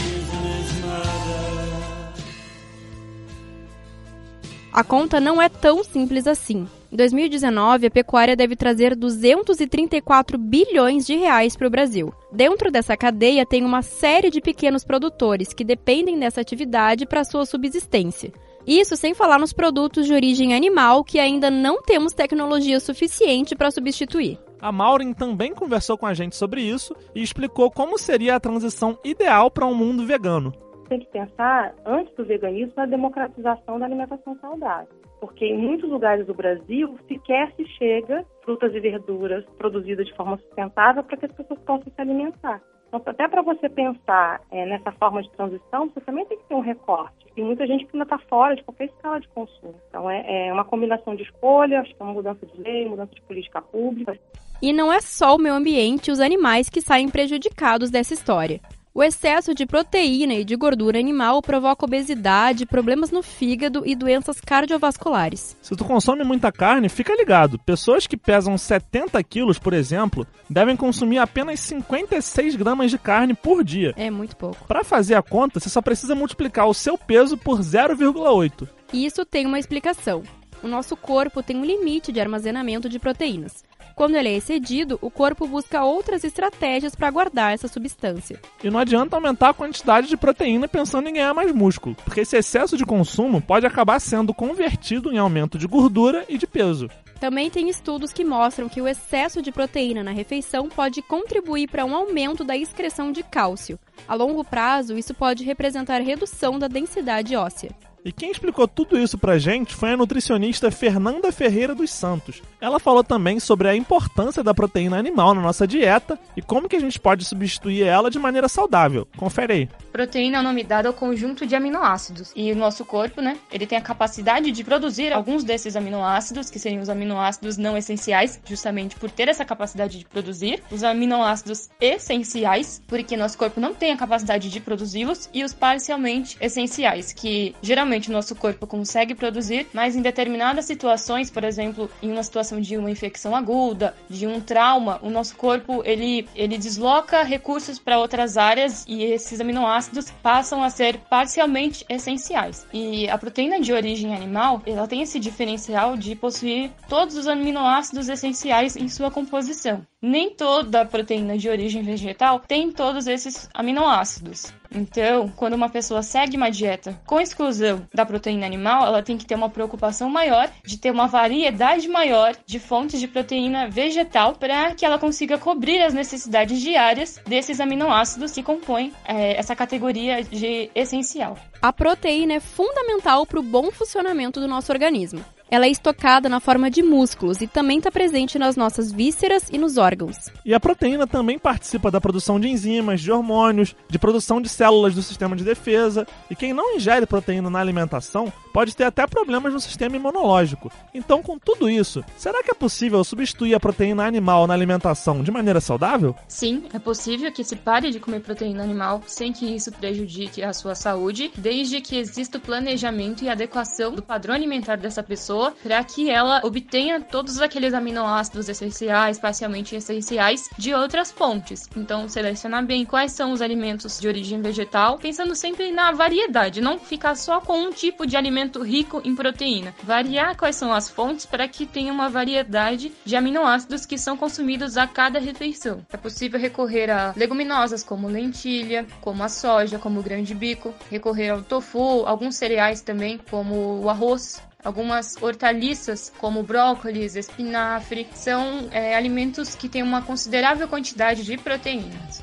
A 4.76 4.84
conta 4.84 5.18
não 5.18 5.40
é 5.40 5.48
tão 5.48 5.82
simples 5.82 6.26
assim. 6.26 6.68
Em 6.92 6.96
2019, 6.96 7.86
a 7.86 7.90
pecuária 7.90 8.36
deve 8.36 8.54
trazer 8.54 8.94
234 8.94 10.36
bilhões 10.36 11.06
de 11.06 11.16
reais 11.16 11.56
para 11.56 11.66
o 11.66 11.70
Brasil. 11.70 12.12
Dentro 12.30 12.70
dessa 12.70 12.94
cadeia 12.94 13.46
tem 13.46 13.64
uma 13.64 13.80
série 13.80 14.28
de 14.28 14.38
pequenos 14.38 14.84
produtores 14.84 15.54
que 15.54 15.64
dependem 15.64 16.18
dessa 16.18 16.42
atividade 16.42 17.06
para 17.06 17.24
sua 17.24 17.46
subsistência. 17.46 18.30
Isso 18.66 18.98
sem 18.98 19.14
falar 19.14 19.38
nos 19.38 19.54
produtos 19.54 20.04
de 20.04 20.12
origem 20.12 20.54
animal 20.54 21.02
que 21.02 21.18
ainda 21.18 21.50
não 21.50 21.80
temos 21.80 22.12
tecnologia 22.12 22.78
suficiente 22.78 23.56
para 23.56 23.70
substituir. 23.70 24.38
A 24.60 24.70
Maureen 24.70 25.14
também 25.14 25.54
conversou 25.54 25.96
com 25.96 26.04
a 26.04 26.12
gente 26.12 26.36
sobre 26.36 26.60
isso 26.60 26.94
e 27.14 27.22
explicou 27.22 27.70
como 27.70 27.96
seria 27.96 28.36
a 28.36 28.40
transição 28.40 28.98
ideal 29.02 29.50
para 29.50 29.64
um 29.64 29.74
mundo 29.74 30.04
vegano 30.04 30.52
tem 30.88 31.00
que 31.00 31.06
pensar, 31.06 31.74
antes 31.84 32.14
do 32.14 32.24
veganismo, 32.24 32.72
na 32.76 32.86
democratização 32.86 33.78
da 33.78 33.86
alimentação 33.86 34.36
saudável. 34.40 34.88
Porque 35.20 35.46
em 35.46 35.58
muitos 35.58 35.88
lugares 35.88 36.26
do 36.26 36.34
Brasil 36.34 36.98
sequer 37.08 37.52
se 37.52 37.66
chega 37.78 38.24
frutas 38.42 38.74
e 38.74 38.80
verduras 38.80 39.44
produzidas 39.58 40.06
de 40.06 40.14
forma 40.14 40.36
sustentável 40.38 41.02
para 41.02 41.16
que 41.16 41.26
as 41.26 41.32
pessoas 41.32 41.58
possam 41.60 41.92
se 41.92 42.00
alimentar. 42.00 42.60
Então, 42.88 43.02
até 43.04 43.26
para 43.26 43.42
você 43.42 43.68
pensar 43.68 44.40
é, 44.50 44.64
nessa 44.64 44.92
forma 44.92 45.22
de 45.22 45.30
transição, 45.32 45.88
você 45.88 46.00
também 46.00 46.24
tem 46.26 46.38
que 46.38 46.44
ter 46.44 46.54
um 46.54 46.60
recorte. 46.60 47.26
Tem 47.34 47.44
muita 47.44 47.66
gente 47.66 47.84
que 47.84 47.96
ainda 47.96 48.04
está 48.04 48.18
fora 48.28 48.54
de 48.54 48.62
qualquer 48.62 48.84
escala 48.86 49.20
de 49.20 49.28
consumo. 49.28 49.74
Então, 49.88 50.08
é, 50.08 50.48
é 50.48 50.52
uma 50.52 50.64
combinação 50.64 51.16
de 51.16 51.22
escolha, 51.24 51.80
acho 51.80 51.94
que 51.94 52.00
é 52.00 52.04
uma 52.04 52.14
mudança 52.14 52.46
de 52.46 52.60
lei, 52.60 52.88
mudança 52.88 53.14
de 53.14 53.20
política 53.22 53.60
pública. 53.60 54.16
E 54.62 54.72
não 54.72 54.92
é 54.92 55.00
só 55.00 55.34
o 55.34 55.38
meio 55.38 55.54
ambiente 55.54 56.08
e 56.08 56.12
os 56.12 56.20
animais 56.20 56.70
que 56.70 56.80
saem 56.80 57.10
prejudicados 57.10 57.90
dessa 57.90 58.14
história. 58.14 58.60
O 58.96 59.04
excesso 59.04 59.54
de 59.54 59.66
proteína 59.66 60.32
e 60.32 60.43
de 60.43 60.56
gordura 60.56 60.98
animal 60.98 61.42
provoca 61.42 61.85
obesidade, 61.85 62.64
problemas 62.64 63.11
no 63.11 63.23
fígado 63.23 63.82
e 63.85 63.94
doenças 63.94 64.40
cardiovasculares. 64.40 65.54
Se 65.61 65.76
tu 65.76 65.85
consome 65.85 66.25
muita 66.25 66.50
carne, 66.50 66.88
fica 66.88 67.14
ligado. 67.14 67.59
Pessoas 67.59 68.06
que 68.06 68.16
pesam 68.16 68.56
70 68.56 69.23
quilos, 69.23 69.59
por 69.59 69.75
exemplo, 69.75 70.26
devem 70.49 70.75
consumir 70.75 71.18
apenas 71.18 71.61
56 71.61 72.56
gramas 72.56 72.90
de 72.90 72.97
carne 72.97 73.35
por 73.35 73.62
dia. 73.62 73.92
É 73.99 74.11
muito 74.11 74.35
pouco. 74.35 74.66
Para 74.66 74.82
fazer 74.82 75.14
a 75.14 75.23
conta, 75.23 75.61
você 75.61 75.68
só 75.68 75.82
precisa 75.82 76.14
multiplicar 76.14 76.66
o 76.66 76.73
seu 76.73 76.97
peso 76.97 77.37
por 77.37 77.61
0,8. 77.61 78.66
Isso 78.94 79.26
tem 79.26 79.44
uma 79.44 79.59
explicação. 79.59 80.23
O 80.62 80.68
nosso 80.68 80.97
corpo 80.97 81.42
tem 81.42 81.54
um 81.59 81.66
limite 81.66 82.11
de 82.11 82.18
armazenamento 82.18 82.88
de 82.88 82.99
proteínas. 82.99 83.62
Quando 83.96 84.14
ele 84.14 84.28
é 84.28 84.36
excedido, 84.36 84.98
o 85.00 85.10
corpo 85.10 85.48
busca 85.48 85.82
outras 85.82 86.22
estratégias 86.22 86.94
para 86.94 87.10
guardar 87.10 87.54
essa 87.54 87.66
substância. 87.66 88.38
E 88.62 88.68
não 88.68 88.78
adianta 88.78 89.16
aumentar 89.16 89.48
a 89.48 89.54
quantidade 89.54 90.06
de 90.06 90.18
proteína 90.18 90.68
pensando 90.68 91.08
em 91.08 91.14
ganhar 91.14 91.32
mais 91.32 91.50
músculo, 91.50 91.96
porque 92.04 92.20
esse 92.20 92.36
excesso 92.36 92.76
de 92.76 92.84
consumo 92.84 93.40
pode 93.40 93.64
acabar 93.64 93.98
sendo 93.98 94.34
convertido 94.34 95.10
em 95.10 95.16
aumento 95.16 95.56
de 95.56 95.66
gordura 95.66 96.26
e 96.28 96.36
de 96.36 96.46
peso. 96.46 96.90
Também 97.18 97.48
tem 97.48 97.70
estudos 97.70 98.12
que 98.12 98.22
mostram 98.22 98.68
que 98.68 98.82
o 98.82 98.86
excesso 98.86 99.40
de 99.40 99.50
proteína 99.50 100.04
na 100.04 100.10
refeição 100.10 100.68
pode 100.68 101.00
contribuir 101.00 101.66
para 101.66 101.86
um 101.86 101.96
aumento 101.96 102.44
da 102.44 102.54
excreção 102.54 103.10
de 103.10 103.22
cálcio. 103.22 103.78
A 104.06 104.14
longo 104.14 104.44
prazo, 104.44 104.98
isso 104.98 105.14
pode 105.14 105.42
representar 105.42 106.02
redução 106.02 106.58
da 106.58 106.68
densidade 106.68 107.34
óssea. 107.34 107.70
E 108.06 108.12
quem 108.12 108.30
explicou 108.30 108.68
tudo 108.68 108.96
isso 108.96 109.18
pra 109.18 109.36
gente 109.36 109.75
foi 109.75 109.90
a 109.90 109.96
nutricionista 109.96 110.70
Fernanda 110.70 111.32
Ferreira 111.32 111.75
dos 111.75 111.90
Santos. 111.90 112.40
Ela 112.60 112.78
falou 112.78 113.02
também 113.02 113.40
sobre 113.40 113.68
a 113.68 113.75
importância 113.75 114.44
da 114.44 114.54
proteína 114.54 114.96
animal 114.96 115.34
na 115.34 115.40
nossa 115.40 115.66
dieta 115.66 116.16
e 116.36 116.40
como 116.40 116.68
que 116.68 116.76
a 116.76 116.80
gente 116.80 117.00
pode 117.00 117.25
substituir 117.25 117.82
ela 117.82 118.08
de 118.08 118.16
maneira 118.16 118.48
saudável. 118.48 119.08
Confere 119.16 119.52
aí. 119.52 119.68
Proteína 119.90 120.36
é 120.36 120.40
o 120.40 120.44
nome 120.44 120.62
dado 120.62 120.86
ao 120.86 120.92
conjunto 120.92 121.44
de 121.44 121.56
aminoácidos. 121.56 122.30
E 122.36 122.52
o 122.52 122.56
nosso 122.56 122.84
corpo, 122.84 123.20
né, 123.20 123.38
ele 123.50 123.66
tem 123.66 123.76
a 123.76 123.80
capacidade 123.80 124.52
de 124.52 124.62
produzir 124.62 125.12
alguns 125.12 125.42
desses 125.42 125.75
aminoácidos, 125.75 126.48
que 126.48 126.60
seriam 126.60 126.82
os 126.82 126.88
aminoácidos 126.88 127.56
não 127.56 127.76
essenciais, 127.76 128.40
justamente 128.44 128.94
por 128.94 129.10
ter 129.10 129.26
essa 129.26 129.44
capacidade 129.44 129.98
de 129.98 130.04
produzir. 130.04 130.62
Os 130.70 130.84
aminoácidos 130.84 131.68
essenciais, 131.80 132.80
porque 132.86 133.16
nosso 133.16 133.36
corpo 133.36 133.58
não 133.58 133.75
tem 133.75 133.90
a 133.90 133.96
capacidade 133.96 134.48
de 134.48 134.60
produzi-los. 134.60 135.28
E 135.34 135.42
os 135.42 135.52
parcialmente 135.52 136.36
essenciais, 136.40 137.12
que 137.12 137.52
geralmente 137.60 137.95
o 138.08 138.12
nosso 138.12 138.34
corpo 138.34 138.66
consegue 138.66 139.14
produzir, 139.14 139.66
mas 139.72 139.96
em 139.96 140.02
determinadas 140.02 140.64
situações, 140.64 141.30
por 141.30 141.44
exemplo, 141.44 141.90
em 142.02 142.12
uma 142.12 142.22
situação 142.22 142.60
de 142.60 142.76
uma 142.76 142.90
infecção 142.90 143.34
aguda, 143.34 143.94
de 144.08 144.26
um 144.26 144.40
trauma, 144.40 144.98
o 145.02 145.10
nosso 145.10 145.34
corpo 145.36 145.82
ele, 145.84 146.28
ele 146.34 146.58
desloca 146.58 147.22
recursos 147.22 147.78
para 147.78 147.98
outras 147.98 148.36
áreas 148.36 148.84
e 148.86 149.02
esses 149.02 149.40
aminoácidos 149.40 150.10
passam 150.22 150.62
a 150.62 150.70
ser 150.70 150.98
parcialmente 151.10 151.84
essenciais. 151.88 152.66
E 152.72 153.08
a 153.08 153.18
proteína 153.18 153.60
de 153.60 153.72
origem 153.72 154.14
animal, 154.14 154.62
ela 154.66 154.86
tem 154.86 155.02
esse 155.02 155.18
diferencial 155.18 155.96
de 155.96 156.14
possuir 156.14 156.70
todos 156.88 157.16
os 157.16 157.26
aminoácidos 157.26 158.08
essenciais 158.08 158.76
em 158.76 158.88
sua 158.88 159.10
composição. 159.10 159.86
Nem 160.08 160.30
toda 160.30 160.84
proteína 160.84 161.36
de 161.36 161.48
origem 161.48 161.82
vegetal 161.82 162.38
tem 162.38 162.70
todos 162.70 163.08
esses 163.08 163.50
aminoácidos. 163.52 164.54
Então, 164.72 165.28
quando 165.34 165.54
uma 165.54 165.68
pessoa 165.68 166.00
segue 166.00 166.36
uma 166.36 166.48
dieta 166.48 166.96
com 167.04 167.20
exclusão 167.20 167.82
da 167.92 168.06
proteína 168.06 168.46
animal, 168.46 168.86
ela 168.86 169.02
tem 169.02 169.18
que 169.18 169.26
ter 169.26 169.34
uma 169.34 169.50
preocupação 169.50 170.08
maior 170.08 170.48
de 170.64 170.78
ter 170.78 170.92
uma 170.92 171.08
variedade 171.08 171.88
maior 171.88 172.36
de 172.46 172.60
fontes 172.60 173.00
de 173.00 173.08
proteína 173.08 173.68
vegetal 173.68 174.36
para 174.36 174.76
que 174.76 174.86
ela 174.86 174.96
consiga 174.96 175.38
cobrir 175.38 175.82
as 175.82 175.92
necessidades 175.92 176.60
diárias 176.60 177.20
desses 177.26 177.58
aminoácidos 177.58 178.30
que 178.30 178.44
compõem 178.44 178.92
é, 179.04 179.36
essa 179.36 179.56
categoria 179.56 180.22
de 180.22 180.70
essencial. 180.72 181.36
A 181.60 181.72
proteína 181.72 182.34
é 182.34 182.40
fundamental 182.40 183.26
para 183.26 183.40
o 183.40 183.42
bom 183.42 183.72
funcionamento 183.72 184.38
do 184.38 184.46
nosso 184.46 184.70
organismo. 184.70 185.25
Ela 185.48 185.66
é 185.66 185.70
estocada 185.70 186.28
na 186.28 186.40
forma 186.40 186.68
de 186.68 186.82
músculos 186.82 187.40
e 187.40 187.46
também 187.46 187.78
está 187.78 187.88
presente 187.88 188.36
nas 188.36 188.56
nossas 188.56 188.90
vísceras 188.90 189.48
e 189.48 189.56
nos 189.56 189.78
órgãos. 189.78 190.16
E 190.44 190.52
a 190.52 190.58
proteína 190.58 191.06
também 191.06 191.38
participa 191.38 191.88
da 191.88 192.00
produção 192.00 192.40
de 192.40 192.48
enzimas, 192.48 193.00
de 193.00 193.12
hormônios, 193.12 193.76
de 193.88 193.96
produção 193.96 194.40
de 194.40 194.48
células 194.48 194.94
do 194.94 195.02
sistema 195.02 195.36
de 195.36 195.44
defesa. 195.44 196.04
E 196.28 196.34
quem 196.34 196.52
não 196.52 196.74
ingere 196.74 197.06
proteína 197.06 197.48
na 197.48 197.60
alimentação 197.60 198.32
pode 198.52 198.74
ter 198.74 198.84
até 198.84 199.06
problemas 199.06 199.52
no 199.52 199.60
sistema 199.60 199.94
imunológico. 199.94 200.72
Então, 200.92 201.22
com 201.22 201.38
tudo 201.38 201.70
isso, 201.70 202.02
será 202.16 202.42
que 202.42 202.50
é 202.50 202.54
possível 202.54 203.04
substituir 203.04 203.54
a 203.54 203.60
proteína 203.60 204.04
animal 204.04 204.48
na 204.48 204.54
alimentação 204.54 205.22
de 205.22 205.30
maneira 205.30 205.60
saudável? 205.60 206.16
Sim, 206.26 206.64
é 206.74 206.78
possível 206.80 207.30
que 207.30 207.44
se 207.44 207.54
pare 207.54 207.92
de 207.92 208.00
comer 208.00 208.20
proteína 208.20 208.64
animal 208.64 209.00
sem 209.06 209.32
que 209.32 209.46
isso 209.54 209.70
prejudique 209.70 210.42
a 210.42 210.52
sua 210.52 210.74
saúde, 210.74 211.30
desde 211.36 211.80
que 211.80 211.96
exista 211.96 212.38
o 212.38 212.40
planejamento 212.40 213.22
e 213.22 213.28
adequação 213.28 213.92
do 213.92 214.02
padrão 214.02 214.34
alimentar 214.34 214.76
dessa 214.76 215.02
pessoa 215.02 215.36
pessoa 215.37 215.55
para 215.62 215.85
que 215.85 216.11
ela 216.11 216.40
obtenha 216.43 217.00
todos 217.00 217.40
aqueles 217.40 217.75
aminoácidos 217.75 218.49
essenciais, 218.49 219.19
parcialmente 219.19 219.76
essenciais, 219.76 220.49
de 220.57 220.73
outras 220.73 221.11
fontes. 221.11 221.69
Então, 221.76 222.09
selecionar 222.09 222.64
bem 222.64 222.85
quais 222.85 223.12
são 223.12 223.33
os 223.33 223.43
alimentos 223.43 224.00
de 224.00 224.09
origem 224.09 224.40
vegetal, 224.40 224.99
pensando 224.99 225.35
sempre 225.35 225.71
na 225.71 225.93
variedade, 225.93 226.61
não 226.61 226.78
ficar 226.78 227.14
só 227.16 227.40
com 227.40 227.59
um 227.59 227.71
tipo 227.71 228.07
de 228.07 228.16
alimento 228.16 228.62
rico 228.62 229.02
em 229.05 229.14
proteína. 229.14 229.75
Variar 229.83 230.37
quais 230.37 230.57
são 230.57 230.73
as 230.73 230.88
fontes 230.88 231.26
para 231.26 231.47
que 231.47 231.66
tenha 231.66 231.93
uma 231.93 232.09
variedade 232.09 232.93
de 233.05 233.16
aminoácidos 233.16 233.85
que 233.85 233.99
são 233.99 234.16
consumidos 234.16 234.76
a 234.76 234.87
cada 234.87 235.19
refeição. 235.19 235.85
É 235.93 235.97
possível 235.97 236.40
recorrer 236.40 236.90
a 236.90 237.12
leguminosas 237.16 237.83
como 237.83 238.09
lentilha, 238.09 238.87
como 239.00 239.23
a 239.23 239.28
soja, 239.28 239.78
como 239.78 240.00
o 240.00 240.02
grande 240.02 240.35
bico, 240.35 240.75
recorrer 240.90 241.31
ao 241.31 241.43
tofu, 241.43 242.05
alguns 242.07 242.37
cereais 242.37 242.81
também, 242.81 243.19
como 243.31 243.83
o 243.83 243.90
arroz, 243.90 244.40
Algumas 244.66 245.14
hortaliças, 245.23 246.12
como 246.18 246.42
brócolis, 246.42 247.14
espinafre, 247.14 248.08
são 248.12 248.68
é, 248.73 248.96
alimentos 248.96 249.54
que 249.54 249.68
têm 249.68 249.80
uma 249.80 250.02
considerável 250.02 250.66
quantidade 250.66 251.23
de 251.23 251.38
proteínas. 251.38 252.20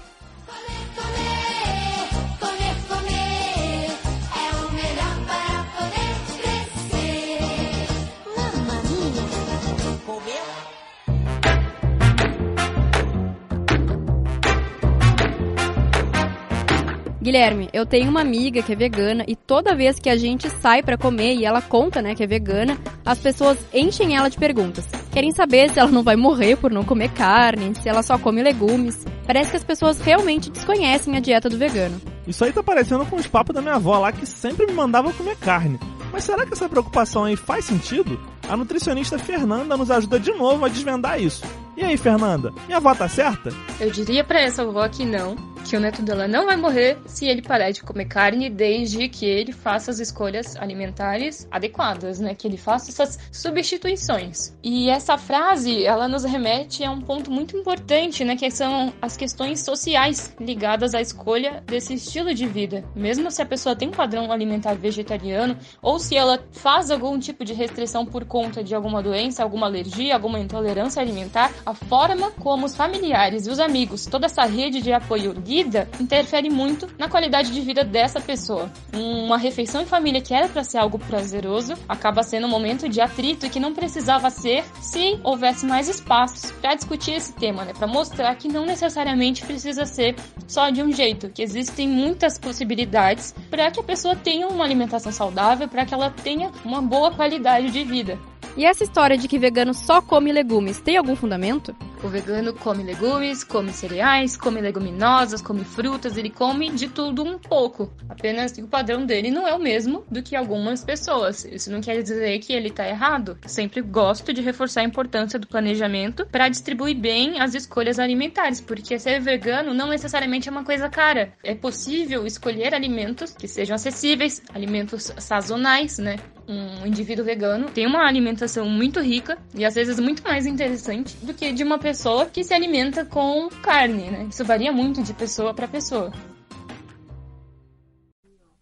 Guilherme, 17.24 17.70
eu 17.72 17.86
tenho 17.86 18.10
uma 18.10 18.20
amiga 18.20 18.62
que 18.62 18.74
é 18.74 18.76
vegana 18.76 19.24
e 19.26 19.34
toda 19.34 19.74
vez 19.74 19.98
que 19.98 20.10
a 20.10 20.18
gente 20.18 20.50
sai 20.62 20.84
para 20.84 20.98
comer 20.98 21.36
e 21.36 21.46
ela 21.46 21.62
conta, 21.62 22.02
né, 22.02 22.14
que 22.14 22.22
é 22.22 22.28
vegana, 22.28 22.78
as 23.06 23.18
pessoas 23.18 23.58
enchem 23.74 24.14
ela 24.14 24.30
de 24.30 24.38
perguntas. 24.38 24.86
Querem 25.10 25.32
saber 25.32 25.70
se 25.70 25.80
ela 25.80 25.90
não 25.90 26.04
vai 26.04 26.18
morrer 26.18 26.58
por 26.58 26.70
não 26.70 26.84
comer 26.84 27.10
carne, 27.12 27.74
se 27.76 27.88
ela 27.88 28.04
só 28.04 28.18
come 28.18 28.44
legumes. 28.44 29.06
Parece 29.26 29.52
que 29.52 29.56
as 29.56 29.64
pessoas 29.64 30.02
realmente 30.02 30.50
desconhecem 30.50 31.16
a 31.16 31.22
dieta 31.22 31.50
do 31.50 31.58
vegano. 31.58 31.96
Isso 32.28 32.44
aí 32.44 32.52
tá 32.52 32.62
parecendo 32.62 33.06
com 33.06 33.16
os 33.16 33.26
papos 33.26 33.56
da 33.56 33.62
minha 33.62 33.76
avó 33.76 34.00
lá 34.00 34.12
que 34.12 34.26
sempre 34.26 34.66
me 34.66 34.74
mandava 34.74 35.14
comer 35.14 35.38
carne. 35.38 35.80
Mas 36.12 36.26
será 36.26 36.46
que 36.46 36.52
essa 36.52 36.68
preocupação 36.68 37.24
aí 37.24 37.38
faz 37.38 37.64
sentido? 37.64 38.20
A 38.50 38.58
nutricionista 38.58 39.18
Fernanda 39.18 39.78
nos 39.78 39.90
ajuda 39.90 40.20
de 40.20 40.34
novo 40.34 40.66
a 40.66 40.68
desvendar 40.68 41.22
isso. 41.22 41.46
E 41.78 41.86
aí, 41.86 41.96
Fernanda, 41.96 42.54
minha 42.66 42.78
avó 42.78 42.94
tá 42.94 43.08
certa? 43.08 43.50
Eu 43.80 43.90
diria 43.90 44.26
para 44.26 44.42
essa 44.42 44.62
avó 44.62 44.88
que 44.90 45.06
não, 45.06 45.36
que 45.74 45.78
o 45.78 45.80
neto 45.80 46.04
dela 46.04 46.28
não 46.28 46.46
vai 46.46 46.56
morrer 46.56 47.00
se 47.08 47.26
ele 47.26 47.42
parar 47.42 47.72
de 47.72 47.82
comer 47.82 48.06
carne, 48.06 48.48
desde 48.48 49.10
que 49.10 49.26
ele 49.26 49.52
faça 49.52 49.90
as 49.90 49.98
escolhas 49.98 50.56
alimentares 50.56 51.48
adequadas, 51.50 52.20
né? 52.20 52.36
Que 52.36 52.48
ele 52.48 52.58
faça 52.58 52.92
essas 52.92 53.18
substituições. 53.32 54.56
E 54.62 54.88
essa 54.92 55.18
frase, 55.18 55.84
ela 55.84 56.08
nos 56.08 56.26
remete 56.26 56.84
a 56.84 56.92
um 56.92 57.02
ponto 57.02 57.32
muito 57.32 57.58
importante, 57.58 58.24
né? 58.24 58.36
Que 58.36 58.52
são 58.52 58.94
as 59.02 59.18
questões 59.18 59.62
sociais 59.62 60.36
ligadas 60.40 60.94
à 60.94 61.02
escolha 61.02 61.64
desse 61.66 61.96
estilo 61.96 62.36
de 62.36 62.46
vida. 62.46 62.86
Mesmo 62.96 63.32
se 63.32 63.42
a 63.42 63.46
pessoa 63.46 63.76
tem 63.76 63.88
um 63.88 63.92
padrão 63.92 64.32
alimentar 64.32 64.76
vegetariano, 64.76 65.58
ou 65.82 65.98
se 65.98 66.16
ela 66.16 66.40
faz 66.52 66.92
algum 66.92 67.18
tipo 67.18 67.44
de 67.44 67.54
restrição 67.56 68.06
por 68.06 68.26
conta 68.26 68.64
de 68.64 68.76
alguma 68.76 69.02
doença, 69.02 69.42
alguma 69.42 69.66
alergia, 69.66 70.14
alguma 70.14 70.40
intolerância 70.40 71.02
alimentar, 71.02 71.52
a 71.66 71.74
forma 71.74 72.30
como 72.30 72.68
os 72.68 72.76
familiares 72.76 73.48
e 73.48 73.50
os 73.50 73.58
amigos, 73.58 74.06
toda 74.06 74.28
essa 74.28 74.44
rede 74.44 74.80
de 74.80 74.94
apoio 74.94 75.34
lida, 75.64 75.88
interfere 76.00 76.50
muito 76.50 76.88
na 76.98 77.10
qualidade 77.10 77.52
de 77.52 77.62
vida 77.62 77.84
dessa 77.84 78.20
pessoa. 78.20 78.72
Uma 78.94 79.38
refeição 79.38 79.82
em 79.82 79.86
família 79.86 80.22
que 80.22 80.34
era 80.34 80.50
para 80.50 80.64
ser 80.64 80.78
algo 80.78 81.00
prazeroso 81.00 81.74
acaba 81.88 82.24
sendo 82.24 82.48
um 82.48 82.50
momento 82.50 82.88
de 82.90 83.02
atrito 83.02 83.50
que 83.50 83.60
não 83.60 83.74
precisava 83.74 84.30
ser 84.30 84.64
se 84.82 85.20
houvesse 85.24 85.66
mais 85.66 85.88
espaços 85.88 86.52
para 86.52 86.76
discutir 86.76 87.14
esse 87.14 87.34
tema, 87.34 87.66
né? 87.66 87.74
Para 87.74 87.88
mostrar 87.88 88.36
que 88.36 88.48
não 88.48 88.66
necessariamente 88.66 89.46
precisa 89.46 89.86
ser 89.86 90.16
só 90.48 90.70
de 90.70 90.82
um 90.82 90.92
jeito, 90.92 91.30
que 91.30 91.42
existem 91.42 91.88
muitas 91.88 92.38
possibilidades 92.38 93.34
para 93.50 93.72
que 93.72 93.80
a 93.80 93.84
pessoa 93.84 94.16
tenha 94.16 94.48
uma 94.48 94.64
alimentação 94.64 95.12
saudável, 95.12 95.68
para 95.68 95.86
que 95.86 95.94
ela 95.94 96.10
tenha 96.10 96.52
uma 96.64 96.82
boa 96.82 97.12
qualidade 97.12 97.72
de 97.72 97.84
vida. 97.84 98.20
E 98.56 98.66
essa 98.66 98.84
história 98.84 99.18
de 99.18 99.28
que 99.28 99.40
vegano 99.40 99.74
só 99.74 100.02
come 100.02 100.32
legumes 100.32 100.80
tem 100.80 100.98
algum 100.98 101.16
fundamento? 101.16 101.76
O 102.04 102.10
vegano 102.10 102.54
come 102.54 102.84
legumes, 102.84 103.46
come 103.46 103.72
cereais, 103.72 104.36
come 104.36 104.60
leguminosas, 104.60 105.42
come 105.42 105.64
frutas, 105.64 106.18
ele 106.18 106.30
come 106.30 106.70
de 106.70 106.90
tudo 106.90 107.24
um 107.24 107.40
pouco. 107.40 107.94
Apenas 108.10 108.52
que 108.52 108.62
o 108.62 108.68
padrão 108.68 109.06
dele 109.06 109.32
não 109.32 109.48
é 109.48 109.54
o 109.54 109.60
mesmo 109.60 110.04
do 110.12 110.22
que 110.22 110.36
algumas 110.36 110.84
pessoas. 110.84 111.46
Isso 111.46 111.72
não 111.72 111.80
quer 111.80 112.04
dizer 112.04 112.38
que 112.40 112.52
ele 112.52 112.68
está 112.68 112.86
errado. 112.86 113.38
Sempre 113.46 113.80
gosto 113.80 114.34
de 114.34 114.42
reforçar 114.42 114.82
a 114.82 114.84
importância 114.84 115.40
do 115.40 115.48
planejamento 115.48 116.28
para 116.30 116.50
distribuir 116.50 116.98
bem 116.98 117.40
as 117.40 117.56
escolhas 117.56 117.98
alimentares, 118.00 118.60
porque 118.60 119.00
ser 119.00 119.22
vegano 119.22 119.74
não 119.74 119.88
necessariamente 119.88 120.50
é 120.50 120.52
uma 120.52 120.66
coisa 120.66 120.90
cara. 120.90 121.32
É 121.42 121.56
possível 121.56 122.28
escolher 122.28 122.76
alimentos 122.76 123.32
que 123.32 123.48
sejam 123.48 123.76
acessíveis, 123.76 124.42
alimentos 124.54 125.14
sazonais, 125.18 126.00
né? 126.00 126.18
um 126.48 126.86
indivíduo 126.86 127.24
vegano 127.24 127.70
tem 127.70 127.86
uma 127.86 128.06
alimentação 128.06 128.68
muito 128.68 129.00
rica 129.00 129.38
e 129.56 129.64
às 129.64 129.76
vezes 129.76 130.00
muito 130.00 130.24
mais 130.24 130.46
interessante 130.46 131.16
do 131.22 131.34
que 131.34 131.52
de 131.52 131.64
uma 131.64 131.78
pessoa 131.78 131.93
que 132.32 132.44
se 132.44 132.54
alimenta 132.54 133.06
com 133.06 133.50
carne, 133.62 134.10
né? 134.10 134.28
Isso 134.30 134.44
varia 134.44 134.72
muito 134.72 135.02
de 135.04 135.14
pessoa 135.14 135.54
para 135.54 135.68
pessoa. 135.68 136.12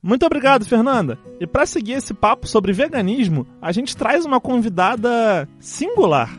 Muito 0.03 0.25
obrigado, 0.25 0.65
Fernanda. 0.65 1.19
E 1.39 1.45
para 1.45 1.65
seguir 1.65 1.93
esse 1.93 2.13
papo 2.13 2.47
sobre 2.47 2.73
veganismo, 2.73 3.45
a 3.61 3.71
gente 3.71 3.95
traz 3.95 4.25
uma 4.25 4.41
convidada 4.41 5.47
singular. 5.59 6.29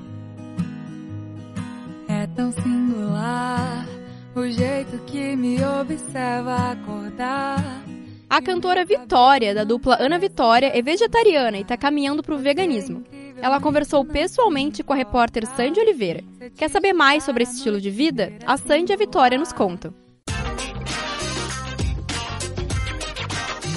É 2.09 2.27
tão 2.27 2.51
singular 2.51 3.87
o 4.35 4.49
jeito 4.49 4.99
que 5.07 5.37
me 5.37 5.63
observa 5.65 6.73
acordar. 6.73 7.85
A 8.29 8.41
cantora 8.41 8.85
Vitória, 8.85 9.55
da 9.55 9.63
dupla 9.63 9.97
Ana 10.01 10.19
Vitória, 10.19 10.73
é 10.75 10.83
vegetariana 10.83 11.59
e 11.59 11.63
está 11.63 11.77
caminhando 11.77 12.23
para 12.23 12.35
o 12.35 12.39
veganismo. 12.39 13.05
Ela 13.43 13.61
conversou 13.61 14.05
pessoalmente 14.05 14.85
com 14.85 14.93
a 14.93 14.97
repórter 14.97 15.45
Sandy 15.57 15.81
Oliveira. 15.81 16.23
Quer 16.57 16.71
saber 16.71 16.93
mais 16.93 17.25
sobre 17.25 17.43
esse 17.43 17.57
estilo 17.57 17.81
de 17.81 17.91
vida? 17.91 18.33
A 18.47 18.57
Sandy 18.57 18.93
e 18.93 18.95
a 18.95 18.97
Vitória 18.97 19.37
nos 19.37 19.53
contam. 19.53 19.93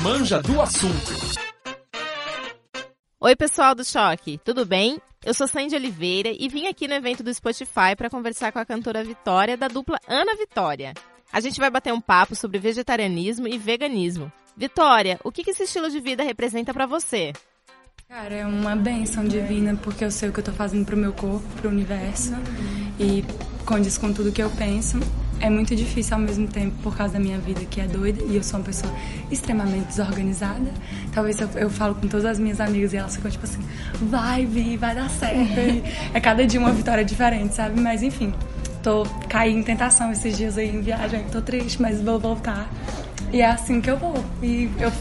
Manja 0.04 0.40
do 0.44 0.62
assunto. 0.62 1.36
Oi, 3.20 3.36
pessoal 3.36 3.74
do 3.74 3.84
Choque, 3.84 4.40
tudo 4.46 4.68
bem? 4.68 5.02
Eu 5.26 5.34
sou 5.34 5.48
Sandy 5.48 5.76
Oliveira 5.76 6.30
e 6.32 6.48
vim 6.48 6.68
aqui 6.68 6.88
no 6.88 6.94
evento 6.94 7.24
do 7.24 7.34
Spotify 7.34 7.96
para 7.98 8.08
conversar 8.08 8.52
com 8.52 8.60
a 8.60 8.66
cantora 8.66 9.04
Vitória 9.04 9.58
da 9.58 9.68
dupla 9.68 9.98
Ana 10.08 10.36
Vitória. 10.36 10.94
A 11.34 11.40
gente 11.40 11.60
vai 11.60 11.72
bater 11.72 11.92
um 11.92 12.00
papo 12.00 12.36
sobre 12.36 12.60
vegetarianismo 12.60 13.48
e 13.48 13.58
veganismo. 13.58 14.32
Vitória, 14.56 15.20
o 15.24 15.32
que 15.32 15.44
que 15.44 15.50
esse 15.50 15.64
estilo 15.64 15.90
de 15.90 16.00
vida 16.00 16.22
representa 16.22 16.72
para 16.72 16.86
você? 16.86 17.34
Cara, 18.08 18.36
é 18.36 18.46
uma 18.46 18.76
benção 18.76 19.26
divina, 19.26 19.76
porque 19.82 20.06
eu 20.06 20.12
sei 20.12 20.30
o 20.30 20.32
que 20.32 20.40
eu 20.40 20.44
tô 20.44 20.52
fazendo 20.52 20.86
pro 20.86 20.96
meu 20.96 21.12
corpo, 21.12 21.44
pro 21.60 21.72
universo, 21.72 22.36
e 23.00 23.26
condiz 23.66 23.98
com 23.98 24.14
tudo 24.14 24.32
que 24.32 24.44
eu 24.44 24.50
penso. 24.52 25.00
É 25.40 25.50
muito 25.50 25.76
difícil 25.76 26.14
ao 26.14 26.22
mesmo 26.22 26.48
tempo, 26.48 26.76
por 26.84 26.96
causa 26.96 27.14
da 27.14 27.20
minha 27.20 27.40
vida 27.40 27.66
que 27.66 27.82
é 27.82 27.88
doida, 27.88 28.24
e 28.24 28.36
eu 28.36 28.44
sou 28.44 28.60
uma 28.60 28.66
pessoa 28.66 28.94
extremamente 29.32 29.88
desorganizada. 29.88 30.72
Talvez 31.12 31.40
eu, 31.40 31.50
eu 31.56 31.68
falo 31.68 31.96
com 31.96 32.08
todas 32.08 32.26
as 32.26 32.38
minhas 32.38 32.62
amigas 32.62 32.94
e 32.94 32.98
elas 32.98 33.16
ficam 33.16 33.32
tipo 33.32 33.44
assim, 33.44 33.66
vai, 34.04 34.46
Vi, 34.46 34.78
vai 34.78 34.94
dar 34.94 35.10
certo. 35.10 35.60
E 35.60 35.84
é 36.14 36.20
cada 36.22 36.46
dia 36.46 36.60
uma 36.60 36.72
vitória 36.72 37.04
diferente, 37.04 37.56
sabe? 37.56 37.82
Mas 37.82 38.04
enfim, 38.04 38.32
tô 38.84 39.04
caí 39.28 39.52
em 39.52 39.64
tentação 39.64 40.12
esses 40.12 40.38
dias 40.38 40.60
aí 40.60 40.70
em 40.70 40.82
viagem, 40.82 41.24
tô 41.32 41.42
triste, 41.42 41.82
mas 41.82 42.00
vou 42.00 42.20
voltar. 42.20 42.70
E 43.34 43.42
é 43.42 43.50
assim 43.50 43.82
que 43.82 43.90
eu 43.90 43.98
vou. 43.98 44.24
E 44.44 44.70
eu 44.80 44.92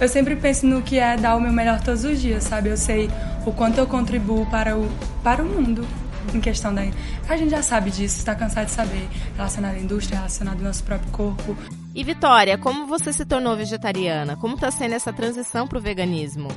eu 0.00 0.08
sempre 0.08 0.36
penso 0.36 0.66
no 0.66 0.82
que 0.82 0.98
é 0.98 1.16
dar 1.16 1.36
o 1.36 1.40
meu 1.40 1.52
melhor 1.52 1.80
todos 1.80 2.04
os 2.04 2.20
dias, 2.20 2.44
sabe? 2.44 2.68
Eu 2.68 2.76
sei 2.76 3.10
o 3.46 3.52
quanto 3.52 3.78
eu 3.78 3.86
contribuo 3.86 4.46
para 4.46 4.76
o, 4.76 4.88
para 5.22 5.42
o 5.42 5.46
mundo 5.46 5.86
em 6.34 6.40
questão 6.40 6.74
da. 6.74 6.82
A 7.28 7.36
gente 7.36 7.50
já 7.50 7.62
sabe 7.62 7.90
disso, 7.90 8.18
está 8.18 8.34
cansado 8.34 8.66
de 8.66 8.72
saber, 8.72 9.08
relacionado 9.36 9.74
à 9.74 9.78
indústria, 9.78 10.18
relacionado 10.18 10.58
ao 10.58 10.64
nosso 10.64 10.84
próprio 10.84 11.10
corpo. 11.10 11.56
E 11.94 12.04
Vitória, 12.04 12.56
como 12.56 12.86
você 12.86 13.12
se 13.12 13.24
tornou 13.24 13.56
vegetariana? 13.56 14.36
Como 14.36 14.54
está 14.54 14.70
sendo 14.70 14.94
essa 14.94 15.12
transição 15.12 15.66
para 15.66 15.78
o 15.78 15.80
veganismo? 15.80 16.48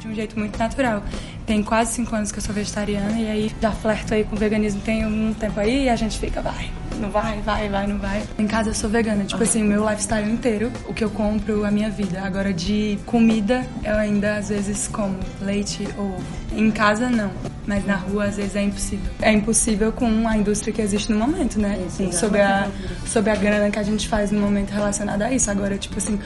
De 0.00 0.06
um 0.06 0.14
jeito 0.14 0.38
muito 0.38 0.58
natural. 0.58 1.02
Tem 1.46 1.62
quase 1.62 1.94
cinco 1.94 2.14
anos 2.14 2.30
que 2.30 2.38
eu 2.38 2.42
sou 2.42 2.54
vegetariana 2.54 3.18
e 3.18 3.30
aí 3.30 3.52
já 3.60 3.72
flerto 3.72 4.12
aí 4.12 4.24
com 4.24 4.36
o 4.36 4.38
veganismo 4.38 4.80
tem 4.82 5.06
um 5.06 5.32
tempo 5.32 5.58
aí 5.58 5.84
e 5.84 5.88
a 5.88 5.96
gente 5.96 6.18
fica, 6.18 6.42
vai, 6.42 6.70
não 6.98 7.10
vai, 7.10 7.40
vai, 7.40 7.68
vai, 7.68 7.86
não 7.86 7.98
vai. 7.98 8.22
Em 8.38 8.46
casa 8.46 8.70
eu 8.70 8.74
sou 8.74 8.90
vegana, 8.90 9.24
tipo 9.24 9.42
assim, 9.42 9.62
o 9.62 9.66
meu 9.66 9.88
lifestyle 9.88 10.30
inteiro, 10.30 10.72
o 10.86 10.94
que 10.94 11.04
eu 11.04 11.10
compro, 11.10 11.64
a 11.64 11.70
minha 11.70 11.90
vida. 11.90 12.20
Agora 12.22 12.52
de 12.52 12.98
comida, 13.06 13.66
eu 13.84 13.96
ainda 13.96 14.36
às 14.36 14.48
vezes 14.48 14.88
como 14.88 15.18
leite 15.40 15.88
ou 15.96 16.06
ovo. 16.06 16.24
Em 16.52 16.70
casa 16.70 17.08
não, 17.08 17.30
mas 17.66 17.86
na 17.86 17.96
rua 17.96 18.24
às 18.24 18.36
vezes 18.36 18.56
é 18.56 18.62
impossível. 18.62 19.10
É 19.20 19.32
impossível 19.32 19.92
com 19.92 20.26
a 20.26 20.36
indústria 20.36 20.72
que 20.72 20.82
existe 20.82 21.12
no 21.12 21.18
momento, 21.18 21.60
né? 21.60 21.78
Sim, 21.90 22.10
sobre 22.12 22.40
a 22.40 22.68
sobre 23.06 23.30
a 23.30 23.36
grana 23.36 23.70
que 23.70 23.78
a 23.78 23.82
gente 23.82 24.08
faz 24.08 24.30
no 24.30 24.40
momento 24.40 24.70
relacionada 24.70 25.26
a 25.26 25.32
isso. 25.32 25.50
Agora, 25.50 25.76
tipo 25.76 25.98
assim, 25.98 26.18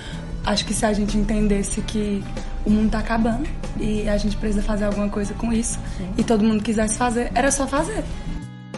acho 0.44 0.64
que 0.64 0.74
se 0.74 0.84
a 0.84 0.92
gente 0.92 1.16
entendesse 1.16 1.80
que 1.82 2.22
o 2.64 2.70
mundo 2.70 2.90
tá 2.90 2.98
acabando 3.00 3.48
e 3.78 4.08
a 4.08 4.16
gente 4.16 4.36
precisa 4.36 4.62
fazer 4.62 4.84
alguma 4.84 5.08
coisa 5.08 5.34
com 5.34 5.52
isso 5.52 5.78
Sim. 5.96 6.08
e 6.16 6.22
todo 6.22 6.44
mundo 6.44 6.62
quisesse 6.62 6.96
fazer, 6.96 7.30
era 7.34 7.50
só 7.50 7.66
fazer. 7.66 8.04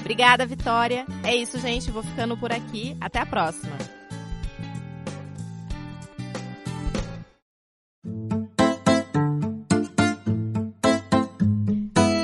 Obrigada, 0.05 0.45
Vitória. 0.45 1.07
É 1.23 1.35
isso, 1.35 1.59
gente. 1.59 1.91
Vou 1.91 2.03
ficando 2.03 2.37
por 2.37 2.53
aqui. 2.53 2.95
Até 3.01 3.21
a 3.21 3.27
próxima. 3.27 3.73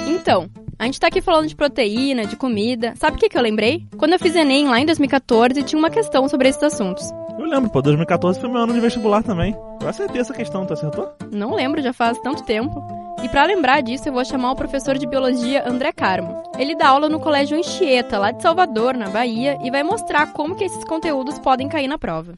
Então, 0.07 0.51
a 0.79 0.85
gente 0.85 1.01
tá 1.01 1.07
aqui 1.07 1.23
falando 1.23 1.49
de 1.49 1.57
proteína, 1.57 2.27
de 2.27 2.37
comida. 2.37 2.93
Sabe 2.97 3.17
o 3.17 3.19
que, 3.19 3.31
que 3.31 3.39
eu 3.39 3.43
lembrei? 3.43 3.87
Quando 3.97 4.13
eu 4.13 4.19
fiz 4.19 4.37
Enem 4.37 4.69
lá 4.69 4.79
em 4.79 4.85
2014, 4.85 5.63
tinha 5.63 5.79
uma 5.79 5.89
questão 5.89 6.29
sobre 6.29 6.51
esses 6.51 6.63
assuntos. 6.63 7.11
Eu 7.39 7.47
lembro, 7.47 7.71
pô, 7.71 7.81
2014 7.81 8.39
foi 8.39 8.51
meu 8.51 8.61
ano 8.61 8.75
de 8.75 8.81
vestibular 8.81 9.23
também. 9.23 9.57
Eu 9.81 9.89
acertei 9.89 10.21
essa 10.21 10.35
questão, 10.35 10.67
tu 10.67 10.75
acertou? 10.75 11.11
Não 11.33 11.55
lembro, 11.55 11.81
já 11.81 11.95
faz 11.95 12.19
tanto 12.19 12.43
tempo. 12.43 13.00
E 13.23 13.29
para 13.29 13.45
lembrar 13.45 13.83
disso, 13.83 14.09
eu 14.09 14.15
vou 14.15 14.25
chamar 14.25 14.53
o 14.53 14.57
professor 14.57 14.97
de 14.97 15.07
biologia 15.07 15.69
André 15.69 15.93
Carmo. 15.93 16.43
Ele 16.59 16.75
dá 16.75 16.89
aula 16.89 17.07
no 17.07 17.21
Colégio 17.21 17.59
Anchieta, 17.59 18.19
lá 18.19 18.31
de 18.31 18.41
Salvador, 18.41 18.95
na 18.95 19.11
Bahia, 19.11 19.59
e 19.63 19.71
vai 19.71 19.83
mostrar 19.83 20.33
como 20.33 20.57
que 20.57 20.65
esses 20.65 20.83
conteúdos 20.85 21.39
podem 21.39 21.69
cair 21.69 21.87
na 21.87 21.99
prova. 21.99 22.35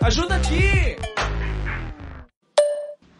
Ajuda 0.00 0.36
aqui! 0.36 0.96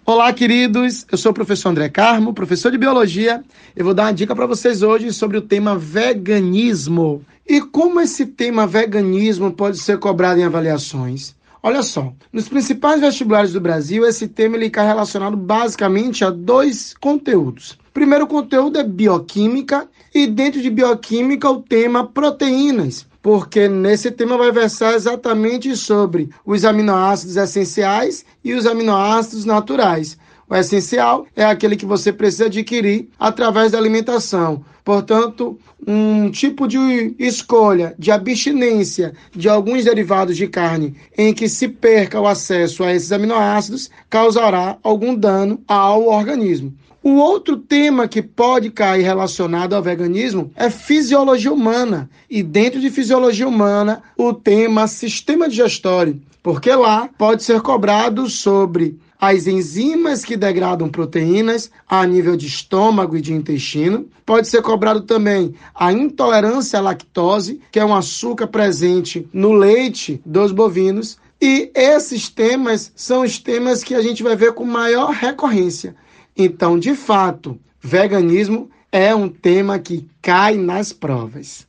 Olá, 0.07 0.33
queridos. 0.33 1.07
Eu 1.11 1.19
sou 1.19 1.33
o 1.33 1.35
professor 1.35 1.71
André 1.71 1.89
Carmo, 1.89 2.33
professor 2.33 2.71
de 2.71 2.79
biologia. 2.79 3.43
Eu 3.75 3.85
vou 3.85 3.95
dar 3.95 4.05
uma 4.05 4.13
dica 4.13 4.35
para 4.35 4.47
vocês 4.47 4.83
hoje 4.83 5.13
sobre 5.13 5.39
o 5.39 5.43
tema 5.43 5.77
veganismo. 5.77 7.25
E 7.49 7.61
como 7.61 8.01
esse 8.01 8.27
tema 8.27 8.65
veganismo 8.65 9.53
pode 9.53 9.79
ser 9.79 9.99
cobrado 9.99 10.39
em 10.39 10.45
avaliações? 10.45 11.35
Olha 11.63 11.83
só, 11.83 12.11
nos 12.33 12.49
principais 12.49 13.03
vestibulares 13.03 13.53
do 13.53 13.61
Brasil, 13.61 14.07
esse 14.07 14.27
tema 14.27 14.57
ele 14.57 14.67
está 14.67 14.83
relacionado 14.83 15.37
basicamente 15.37 16.25
a 16.25 16.31
dois 16.31 16.95
conteúdos. 16.99 17.79
Primeiro 17.93 18.27
conteúdo 18.27 18.79
é 18.79 18.83
bioquímica 18.83 19.87
e 20.15 20.27
dentro 20.27 20.63
de 20.63 20.71
bioquímica 20.71 21.51
o 21.51 21.61
tema 21.61 22.07
proteínas, 22.07 23.07
porque 23.21 23.69
nesse 23.69 24.11
tema 24.11 24.39
vai 24.39 24.51
versar 24.51 24.95
exatamente 24.95 25.77
sobre 25.77 26.31
os 26.47 26.65
aminoácidos 26.65 27.37
essenciais 27.37 28.25
e 28.43 28.55
os 28.55 28.65
aminoácidos 28.65 29.45
naturais. 29.45 30.17
O 30.51 30.57
essencial 30.57 31.29
é 31.37 31.45
aquele 31.45 31.77
que 31.77 31.87
você 31.87 32.13
precisa 32.13 32.47
adquirir 32.47 33.09
através 33.21 33.71
da 33.71 33.79
alimentação. 33.79 34.65
Portanto, 34.85 35.57
um 35.87 36.29
tipo 36.29 36.67
de 36.67 37.15
escolha, 37.21 37.95
de 37.97 38.11
abstinência 38.11 39.15
de 39.31 39.49
alguns 39.49 39.85
derivados 39.85 40.37
de 40.37 40.49
carne 40.49 40.97
em 41.17 41.33
que 41.33 41.49
se 41.49 41.69
perca 41.69 42.21
o 42.21 42.27
acesso 42.27 42.83
a 42.83 42.93
esses 42.93 43.13
aminoácidos 43.13 43.91
causará 44.09 44.77
algum 44.83 45.15
dano 45.15 45.61
ao 45.69 46.09
organismo. 46.09 46.75
O 47.01 47.13
outro 47.15 47.57
tema 47.57 48.09
que 48.09 48.21
pode 48.21 48.71
cair 48.71 49.03
relacionado 49.03 49.75
ao 49.75 49.83
veganismo 49.83 50.51
é 50.57 50.69
fisiologia 50.69 51.53
humana. 51.53 52.11
E 52.29 52.43
dentro 52.43 52.81
de 52.81 52.91
fisiologia 52.91 53.47
humana, 53.47 54.03
o 54.19 54.35
tema 54.35 54.89
sistema 54.89 55.49
digestório, 55.49 56.21
porque 56.43 56.75
lá 56.75 57.09
pode 57.17 57.45
ser 57.45 57.61
cobrado 57.61 58.29
sobre 58.29 58.99
as 59.21 59.47
enzimas 59.47 60.25
que 60.25 60.37
degradam 60.37 60.89
proteínas 60.89 61.71
a 61.87 62.07
nível 62.07 62.37
de 62.37 62.47
estômago 62.47 63.17
e 63.17 63.21
de 63.21 63.35
intestino. 63.35 64.09
Pode 64.25 64.49
ser 64.49 64.63
cobrado 64.63 65.03
também 65.03 65.55
a 65.75 65.93
intolerância 65.93 66.79
à 66.79 66.83
lactose, 66.83 67.61
que 67.71 67.79
é 67.79 67.85
um 67.85 67.95
açúcar 67.95 68.47
presente 68.47 69.29
no 69.33 69.53
leite 69.53 70.23
dos 70.25 70.53
bovinos. 70.53 71.19
E 71.41 71.71
esses 71.75 72.29
temas 72.31 72.93
são 72.97 73.23
os 73.23 73.39
temas 73.39 73.85
que 73.85 73.95
a 73.95 74.01
gente 74.01 74.23
vai 74.23 74.35
ver 74.35 74.55
com 74.55 74.65
maior 74.65 75.11
recorrência. 75.11 75.95
Então, 76.37 76.79
de 76.79 76.95
fato, 76.95 77.59
veganismo 77.81 78.71
é 78.91 79.15
um 79.15 79.29
tema 79.29 79.79
que 79.79 80.09
cai 80.23 80.57
nas 80.57 80.93
provas. 80.93 81.67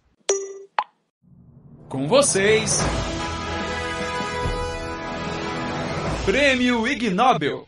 Com 1.90 2.08
vocês. 2.08 2.80
Prêmio 6.32 6.88
Ig 6.88 7.10
Nobel. 7.10 7.68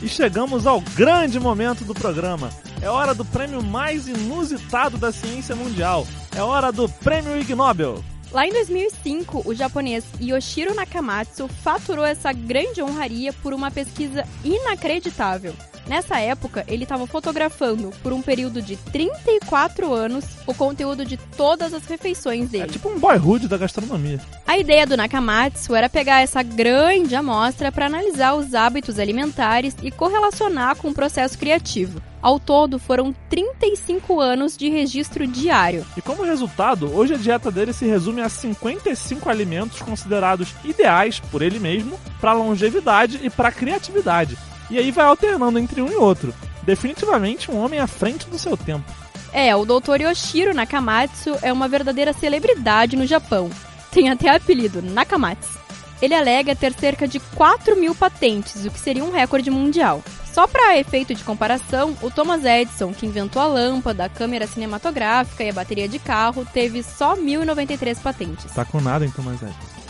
E 0.00 0.06
chegamos 0.06 0.68
ao 0.68 0.80
grande 0.80 1.40
momento 1.40 1.82
do 1.82 1.92
programa. 1.92 2.48
É 2.80 2.88
hora 2.88 3.12
do 3.12 3.24
prêmio 3.24 3.60
mais 3.60 4.06
inusitado 4.06 4.96
da 4.96 5.10
ciência 5.10 5.56
mundial. 5.56 6.06
É 6.32 6.40
hora 6.44 6.70
do 6.70 6.88
Prêmio 6.88 7.36
Ig 7.40 7.52
Nobel. 7.56 8.04
Lá 8.30 8.46
em 8.46 8.52
2005, 8.52 9.42
o 9.44 9.52
japonês 9.52 10.04
Yoshiro 10.20 10.76
Nakamatsu 10.76 11.48
faturou 11.48 12.04
essa 12.04 12.32
grande 12.32 12.80
honraria 12.80 13.32
por 13.32 13.52
uma 13.52 13.68
pesquisa 13.68 14.24
inacreditável. 14.44 15.56
Nessa 15.86 16.18
época, 16.20 16.64
ele 16.68 16.84
estava 16.84 17.06
fotografando 17.06 17.90
por 18.02 18.12
um 18.12 18.22
período 18.22 18.62
de 18.62 18.76
34 18.76 19.92
anos 19.92 20.24
o 20.46 20.54
conteúdo 20.54 21.04
de 21.04 21.16
todas 21.16 21.74
as 21.74 21.84
refeições 21.86 22.48
dele. 22.48 22.64
É 22.64 22.66
tipo 22.68 22.88
um 22.88 22.98
boyhood 22.98 23.48
da 23.48 23.58
gastronomia. 23.58 24.20
A 24.46 24.58
ideia 24.58 24.86
do 24.86 24.96
Nakamatsu 24.96 25.74
era 25.74 25.88
pegar 25.88 26.20
essa 26.20 26.42
grande 26.42 27.14
amostra 27.14 27.72
para 27.72 27.86
analisar 27.86 28.34
os 28.34 28.54
hábitos 28.54 28.98
alimentares 28.98 29.74
e 29.82 29.90
correlacionar 29.90 30.76
com 30.76 30.88
o 30.88 30.94
processo 30.94 31.38
criativo. 31.38 32.00
Ao 32.22 32.38
todo, 32.38 32.78
foram 32.78 33.12
35 33.28 34.20
anos 34.20 34.56
de 34.56 34.68
registro 34.68 35.26
diário. 35.26 35.84
E 35.96 36.00
como 36.00 36.22
resultado, 36.22 36.94
hoje 36.94 37.14
a 37.14 37.16
dieta 37.16 37.50
dele 37.50 37.72
se 37.72 37.84
resume 37.84 38.22
a 38.22 38.28
55 38.28 39.28
alimentos 39.28 39.82
considerados 39.82 40.54
ideais 40.64 41.18
por 41.18 41.42
ele 41.42 41.58
mesmo 41.58 41.98
para 42.20 42.32
longevidade 42.32 43.18
e 43.24 43.28
para 43.28 43.50
criatividade. 43.50 44.38
E 44.72 44.78
aí 44.78 44.90
vai 44.90 45.04
alternando 45.04 45.58
entre 45.58 45.82
um 45.82 45.92
e 45.92 45.96
outro. 45.96 46.32
Definitivamente 46.62 47.50
um 47.50 47.62
homem 47.62 47.78
à 47.78 47.86
frente 47.86 48.26
do 48.30 48.38
seu 48.38 48.56
tempo. 48.56 48.90
É, 49.30 49.54
o 49.54 49.66
Dr. 49.66 50.00
Yoshiro 50.00 50.54
Nakamatsu 50.54 51.36
é 51.42 51.52
uma 51.52 51.68
verdadeira 51.68 52.14
celebridade 52.14 52.96
no 52.96 53.04
Japão. 53.04 53.50
Tem 53.90 54.08
até 54.08 54.34
apelido, 54.34 54.80
Nakamatsu. 54.80 55.60
Ele 56.00 56.14
alega 56.14 56.56
ter 56.56 56.72
cerca 56.72 57.06
de 57.06 57.20
4 57.20 57.76
mil 57.76 57.94
patentes, 57.94 58.64
o 58.64 58.70
que 58.70 58.80
seria 58.80 59.04
um 59.04 59.12
recorde 59.12 59.50
mundial. 59.50 60.02
Só 60.32 60.46
para 60.46 60.78
efeito 60.78 61.14
de 61.14 61.22
comparação, 61.22 61.94
o 62.00 62.10
Thomas 62.10 62.42
Edison, 62.42 62.94
que 62.94 63.04
inventou 63.04 63.42
a 63.42 63.46
lâmpada, 63.46 64.06
a 64.06 64.08
câmera 64.08 64.46
cinematográfica 64.46 65.44
e 65.44 65.50
a 65.50 65.52
bateria 65.52 65.86
de 65.86 65.98
carro, 65.98 66.46
teve 66.50 66.82
só 66.82 67.14
1.093 67.14 68.00
patentes. 68.00 68.50
Tá 68.54 68.64
com 68.64 68.80
nada, 68.80 69.04
hein, 69.04 69.12
Thomas 69.14 69.42
Edison? 69.42 69.81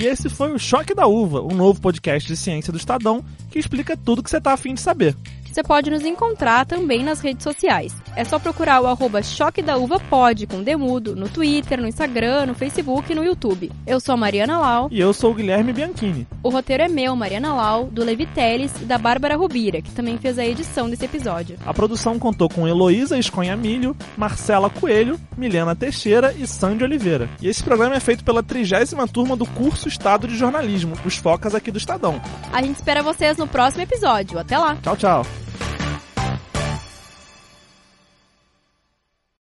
E 0.00 0.06
esse 0.06 0.30
foi 0.30 0.50
o 0.50 0.58
Choque 0.58 0.94
da 0.94 1.06
Uva, 1.06 1.42
um 1.42 1.54
novo 1.54 1.78
podcast 1.78 2.26
de 2.26 2.34
ciência 2.34 2.72
do 2.72 2.78
Estadão 2.78 3.22
que 3.50 3.58
explica 3.58 3.94
tudo 3.94 4.22
que 4.22 4.30
você 4.30 4.40
tá 4.40 4.54
afim 4.54 4.72
de 4.72 4.80
saber. 4.80 5.14
Você 5.50 5.62
pode 5.64 5.90
nos 5.90 6.04
encontrar 6.04 6.64
também 6.64 7.02
nas 7.02 7.20
redes 7.20 7.42
sociais. 7.42 7.92
É 8.14 8.24
só 8.24 8.38
procurar 8.38 8.80
o 8.80 8.86
arroba 8.86 9.22
Choque 9.22 9.62
da 9.62 9.76
Uva 9.76 9.98
Pod 9.98 10.46
com 10.46 10.62
Demudo 10.62 11.16
no 11.16 11.28
Twitter, 11.28 11.80
no 11.80 11.88
Instagram, 11.88 12.46
no 12.46 12.54
Facebook 12.54 13.10
e 13.10 13.14
no 13.14 13.24
YouTube. 13.24 13.70
Eu 13.86 13.98
sou 13.98 14.12
a 14.12 14.16
Mariana 14.16 14.58
Lau. 14.58 14.88
E 14.90 15.00
eu 15.00 15.12
sou 15.12 15.32
o 15.32 15.34
Guilherme 15.34 15.72
Bianchini. 15.72 16.26
O 16.42 16.50
roteiro 16.50 16.84
é 16.84 16.88
meu, 16.88 17.16
Mariana 17.16 17.52
Lau, 17.52 17.86
do 17.86 18.04
Levi 18.04 18.26
Teles 18.26 18.72
e 18.80 18.84
da 18.84 18.96
Bárbara 18.96 19.36
Rubira, 19.36 19.82
que 19.82 19.90
também 19.90 20.18
fez 20.18 20.38
a 20.38 20.46
edição 20.46 20.88
desse 20.88 21.04
episódio. 21.04 21.56
A 21.66 21.74
produção 21.74 22.18
contou 22.18 22.48
com 22.48 22.68
Heloísa 22.68 23.18
Esconha 23.18 23.56
Milho, 23.56 23.96
Marcela 24.16 24.70
Coelho, 24.70 25.18
Milena 25.36 25.74
Teixeira 25.74 26.32
e 26.38 26.46
Sandy 26.46 26.84
Oliveira. 26.84 27.28
E 27.40 27.48
esse 27.48 27.62
programa 27.62 27.96
é 27.96 28.00
feito 28.00 28.24
pela 28.24 28.42
trigésima 28.42 29.08
turma 29.08 29.36
do 29.36 29.46
curso 29.46 29.88
Estado 29.88 30.28
de 30.28 30.36
Jornalismo, 30.36 30.94
os 31.04 31.16
Focas 31.16 31.54
aqui 31.54 31.70
do 31.70 31.78
Estadão. 31.78 32.20
A 32.52 32.62
gente 32.62 32.76
espera 32.76 33.02
vocês 33.02 33.36
no 33.36 33.46
próximo 33.46 33.82
episódio. 33.82 34.38
Até 34.38 34.56
lá! 34.56 34.76
Tchau, 34.82 34.96
tchau! 34.96 35.39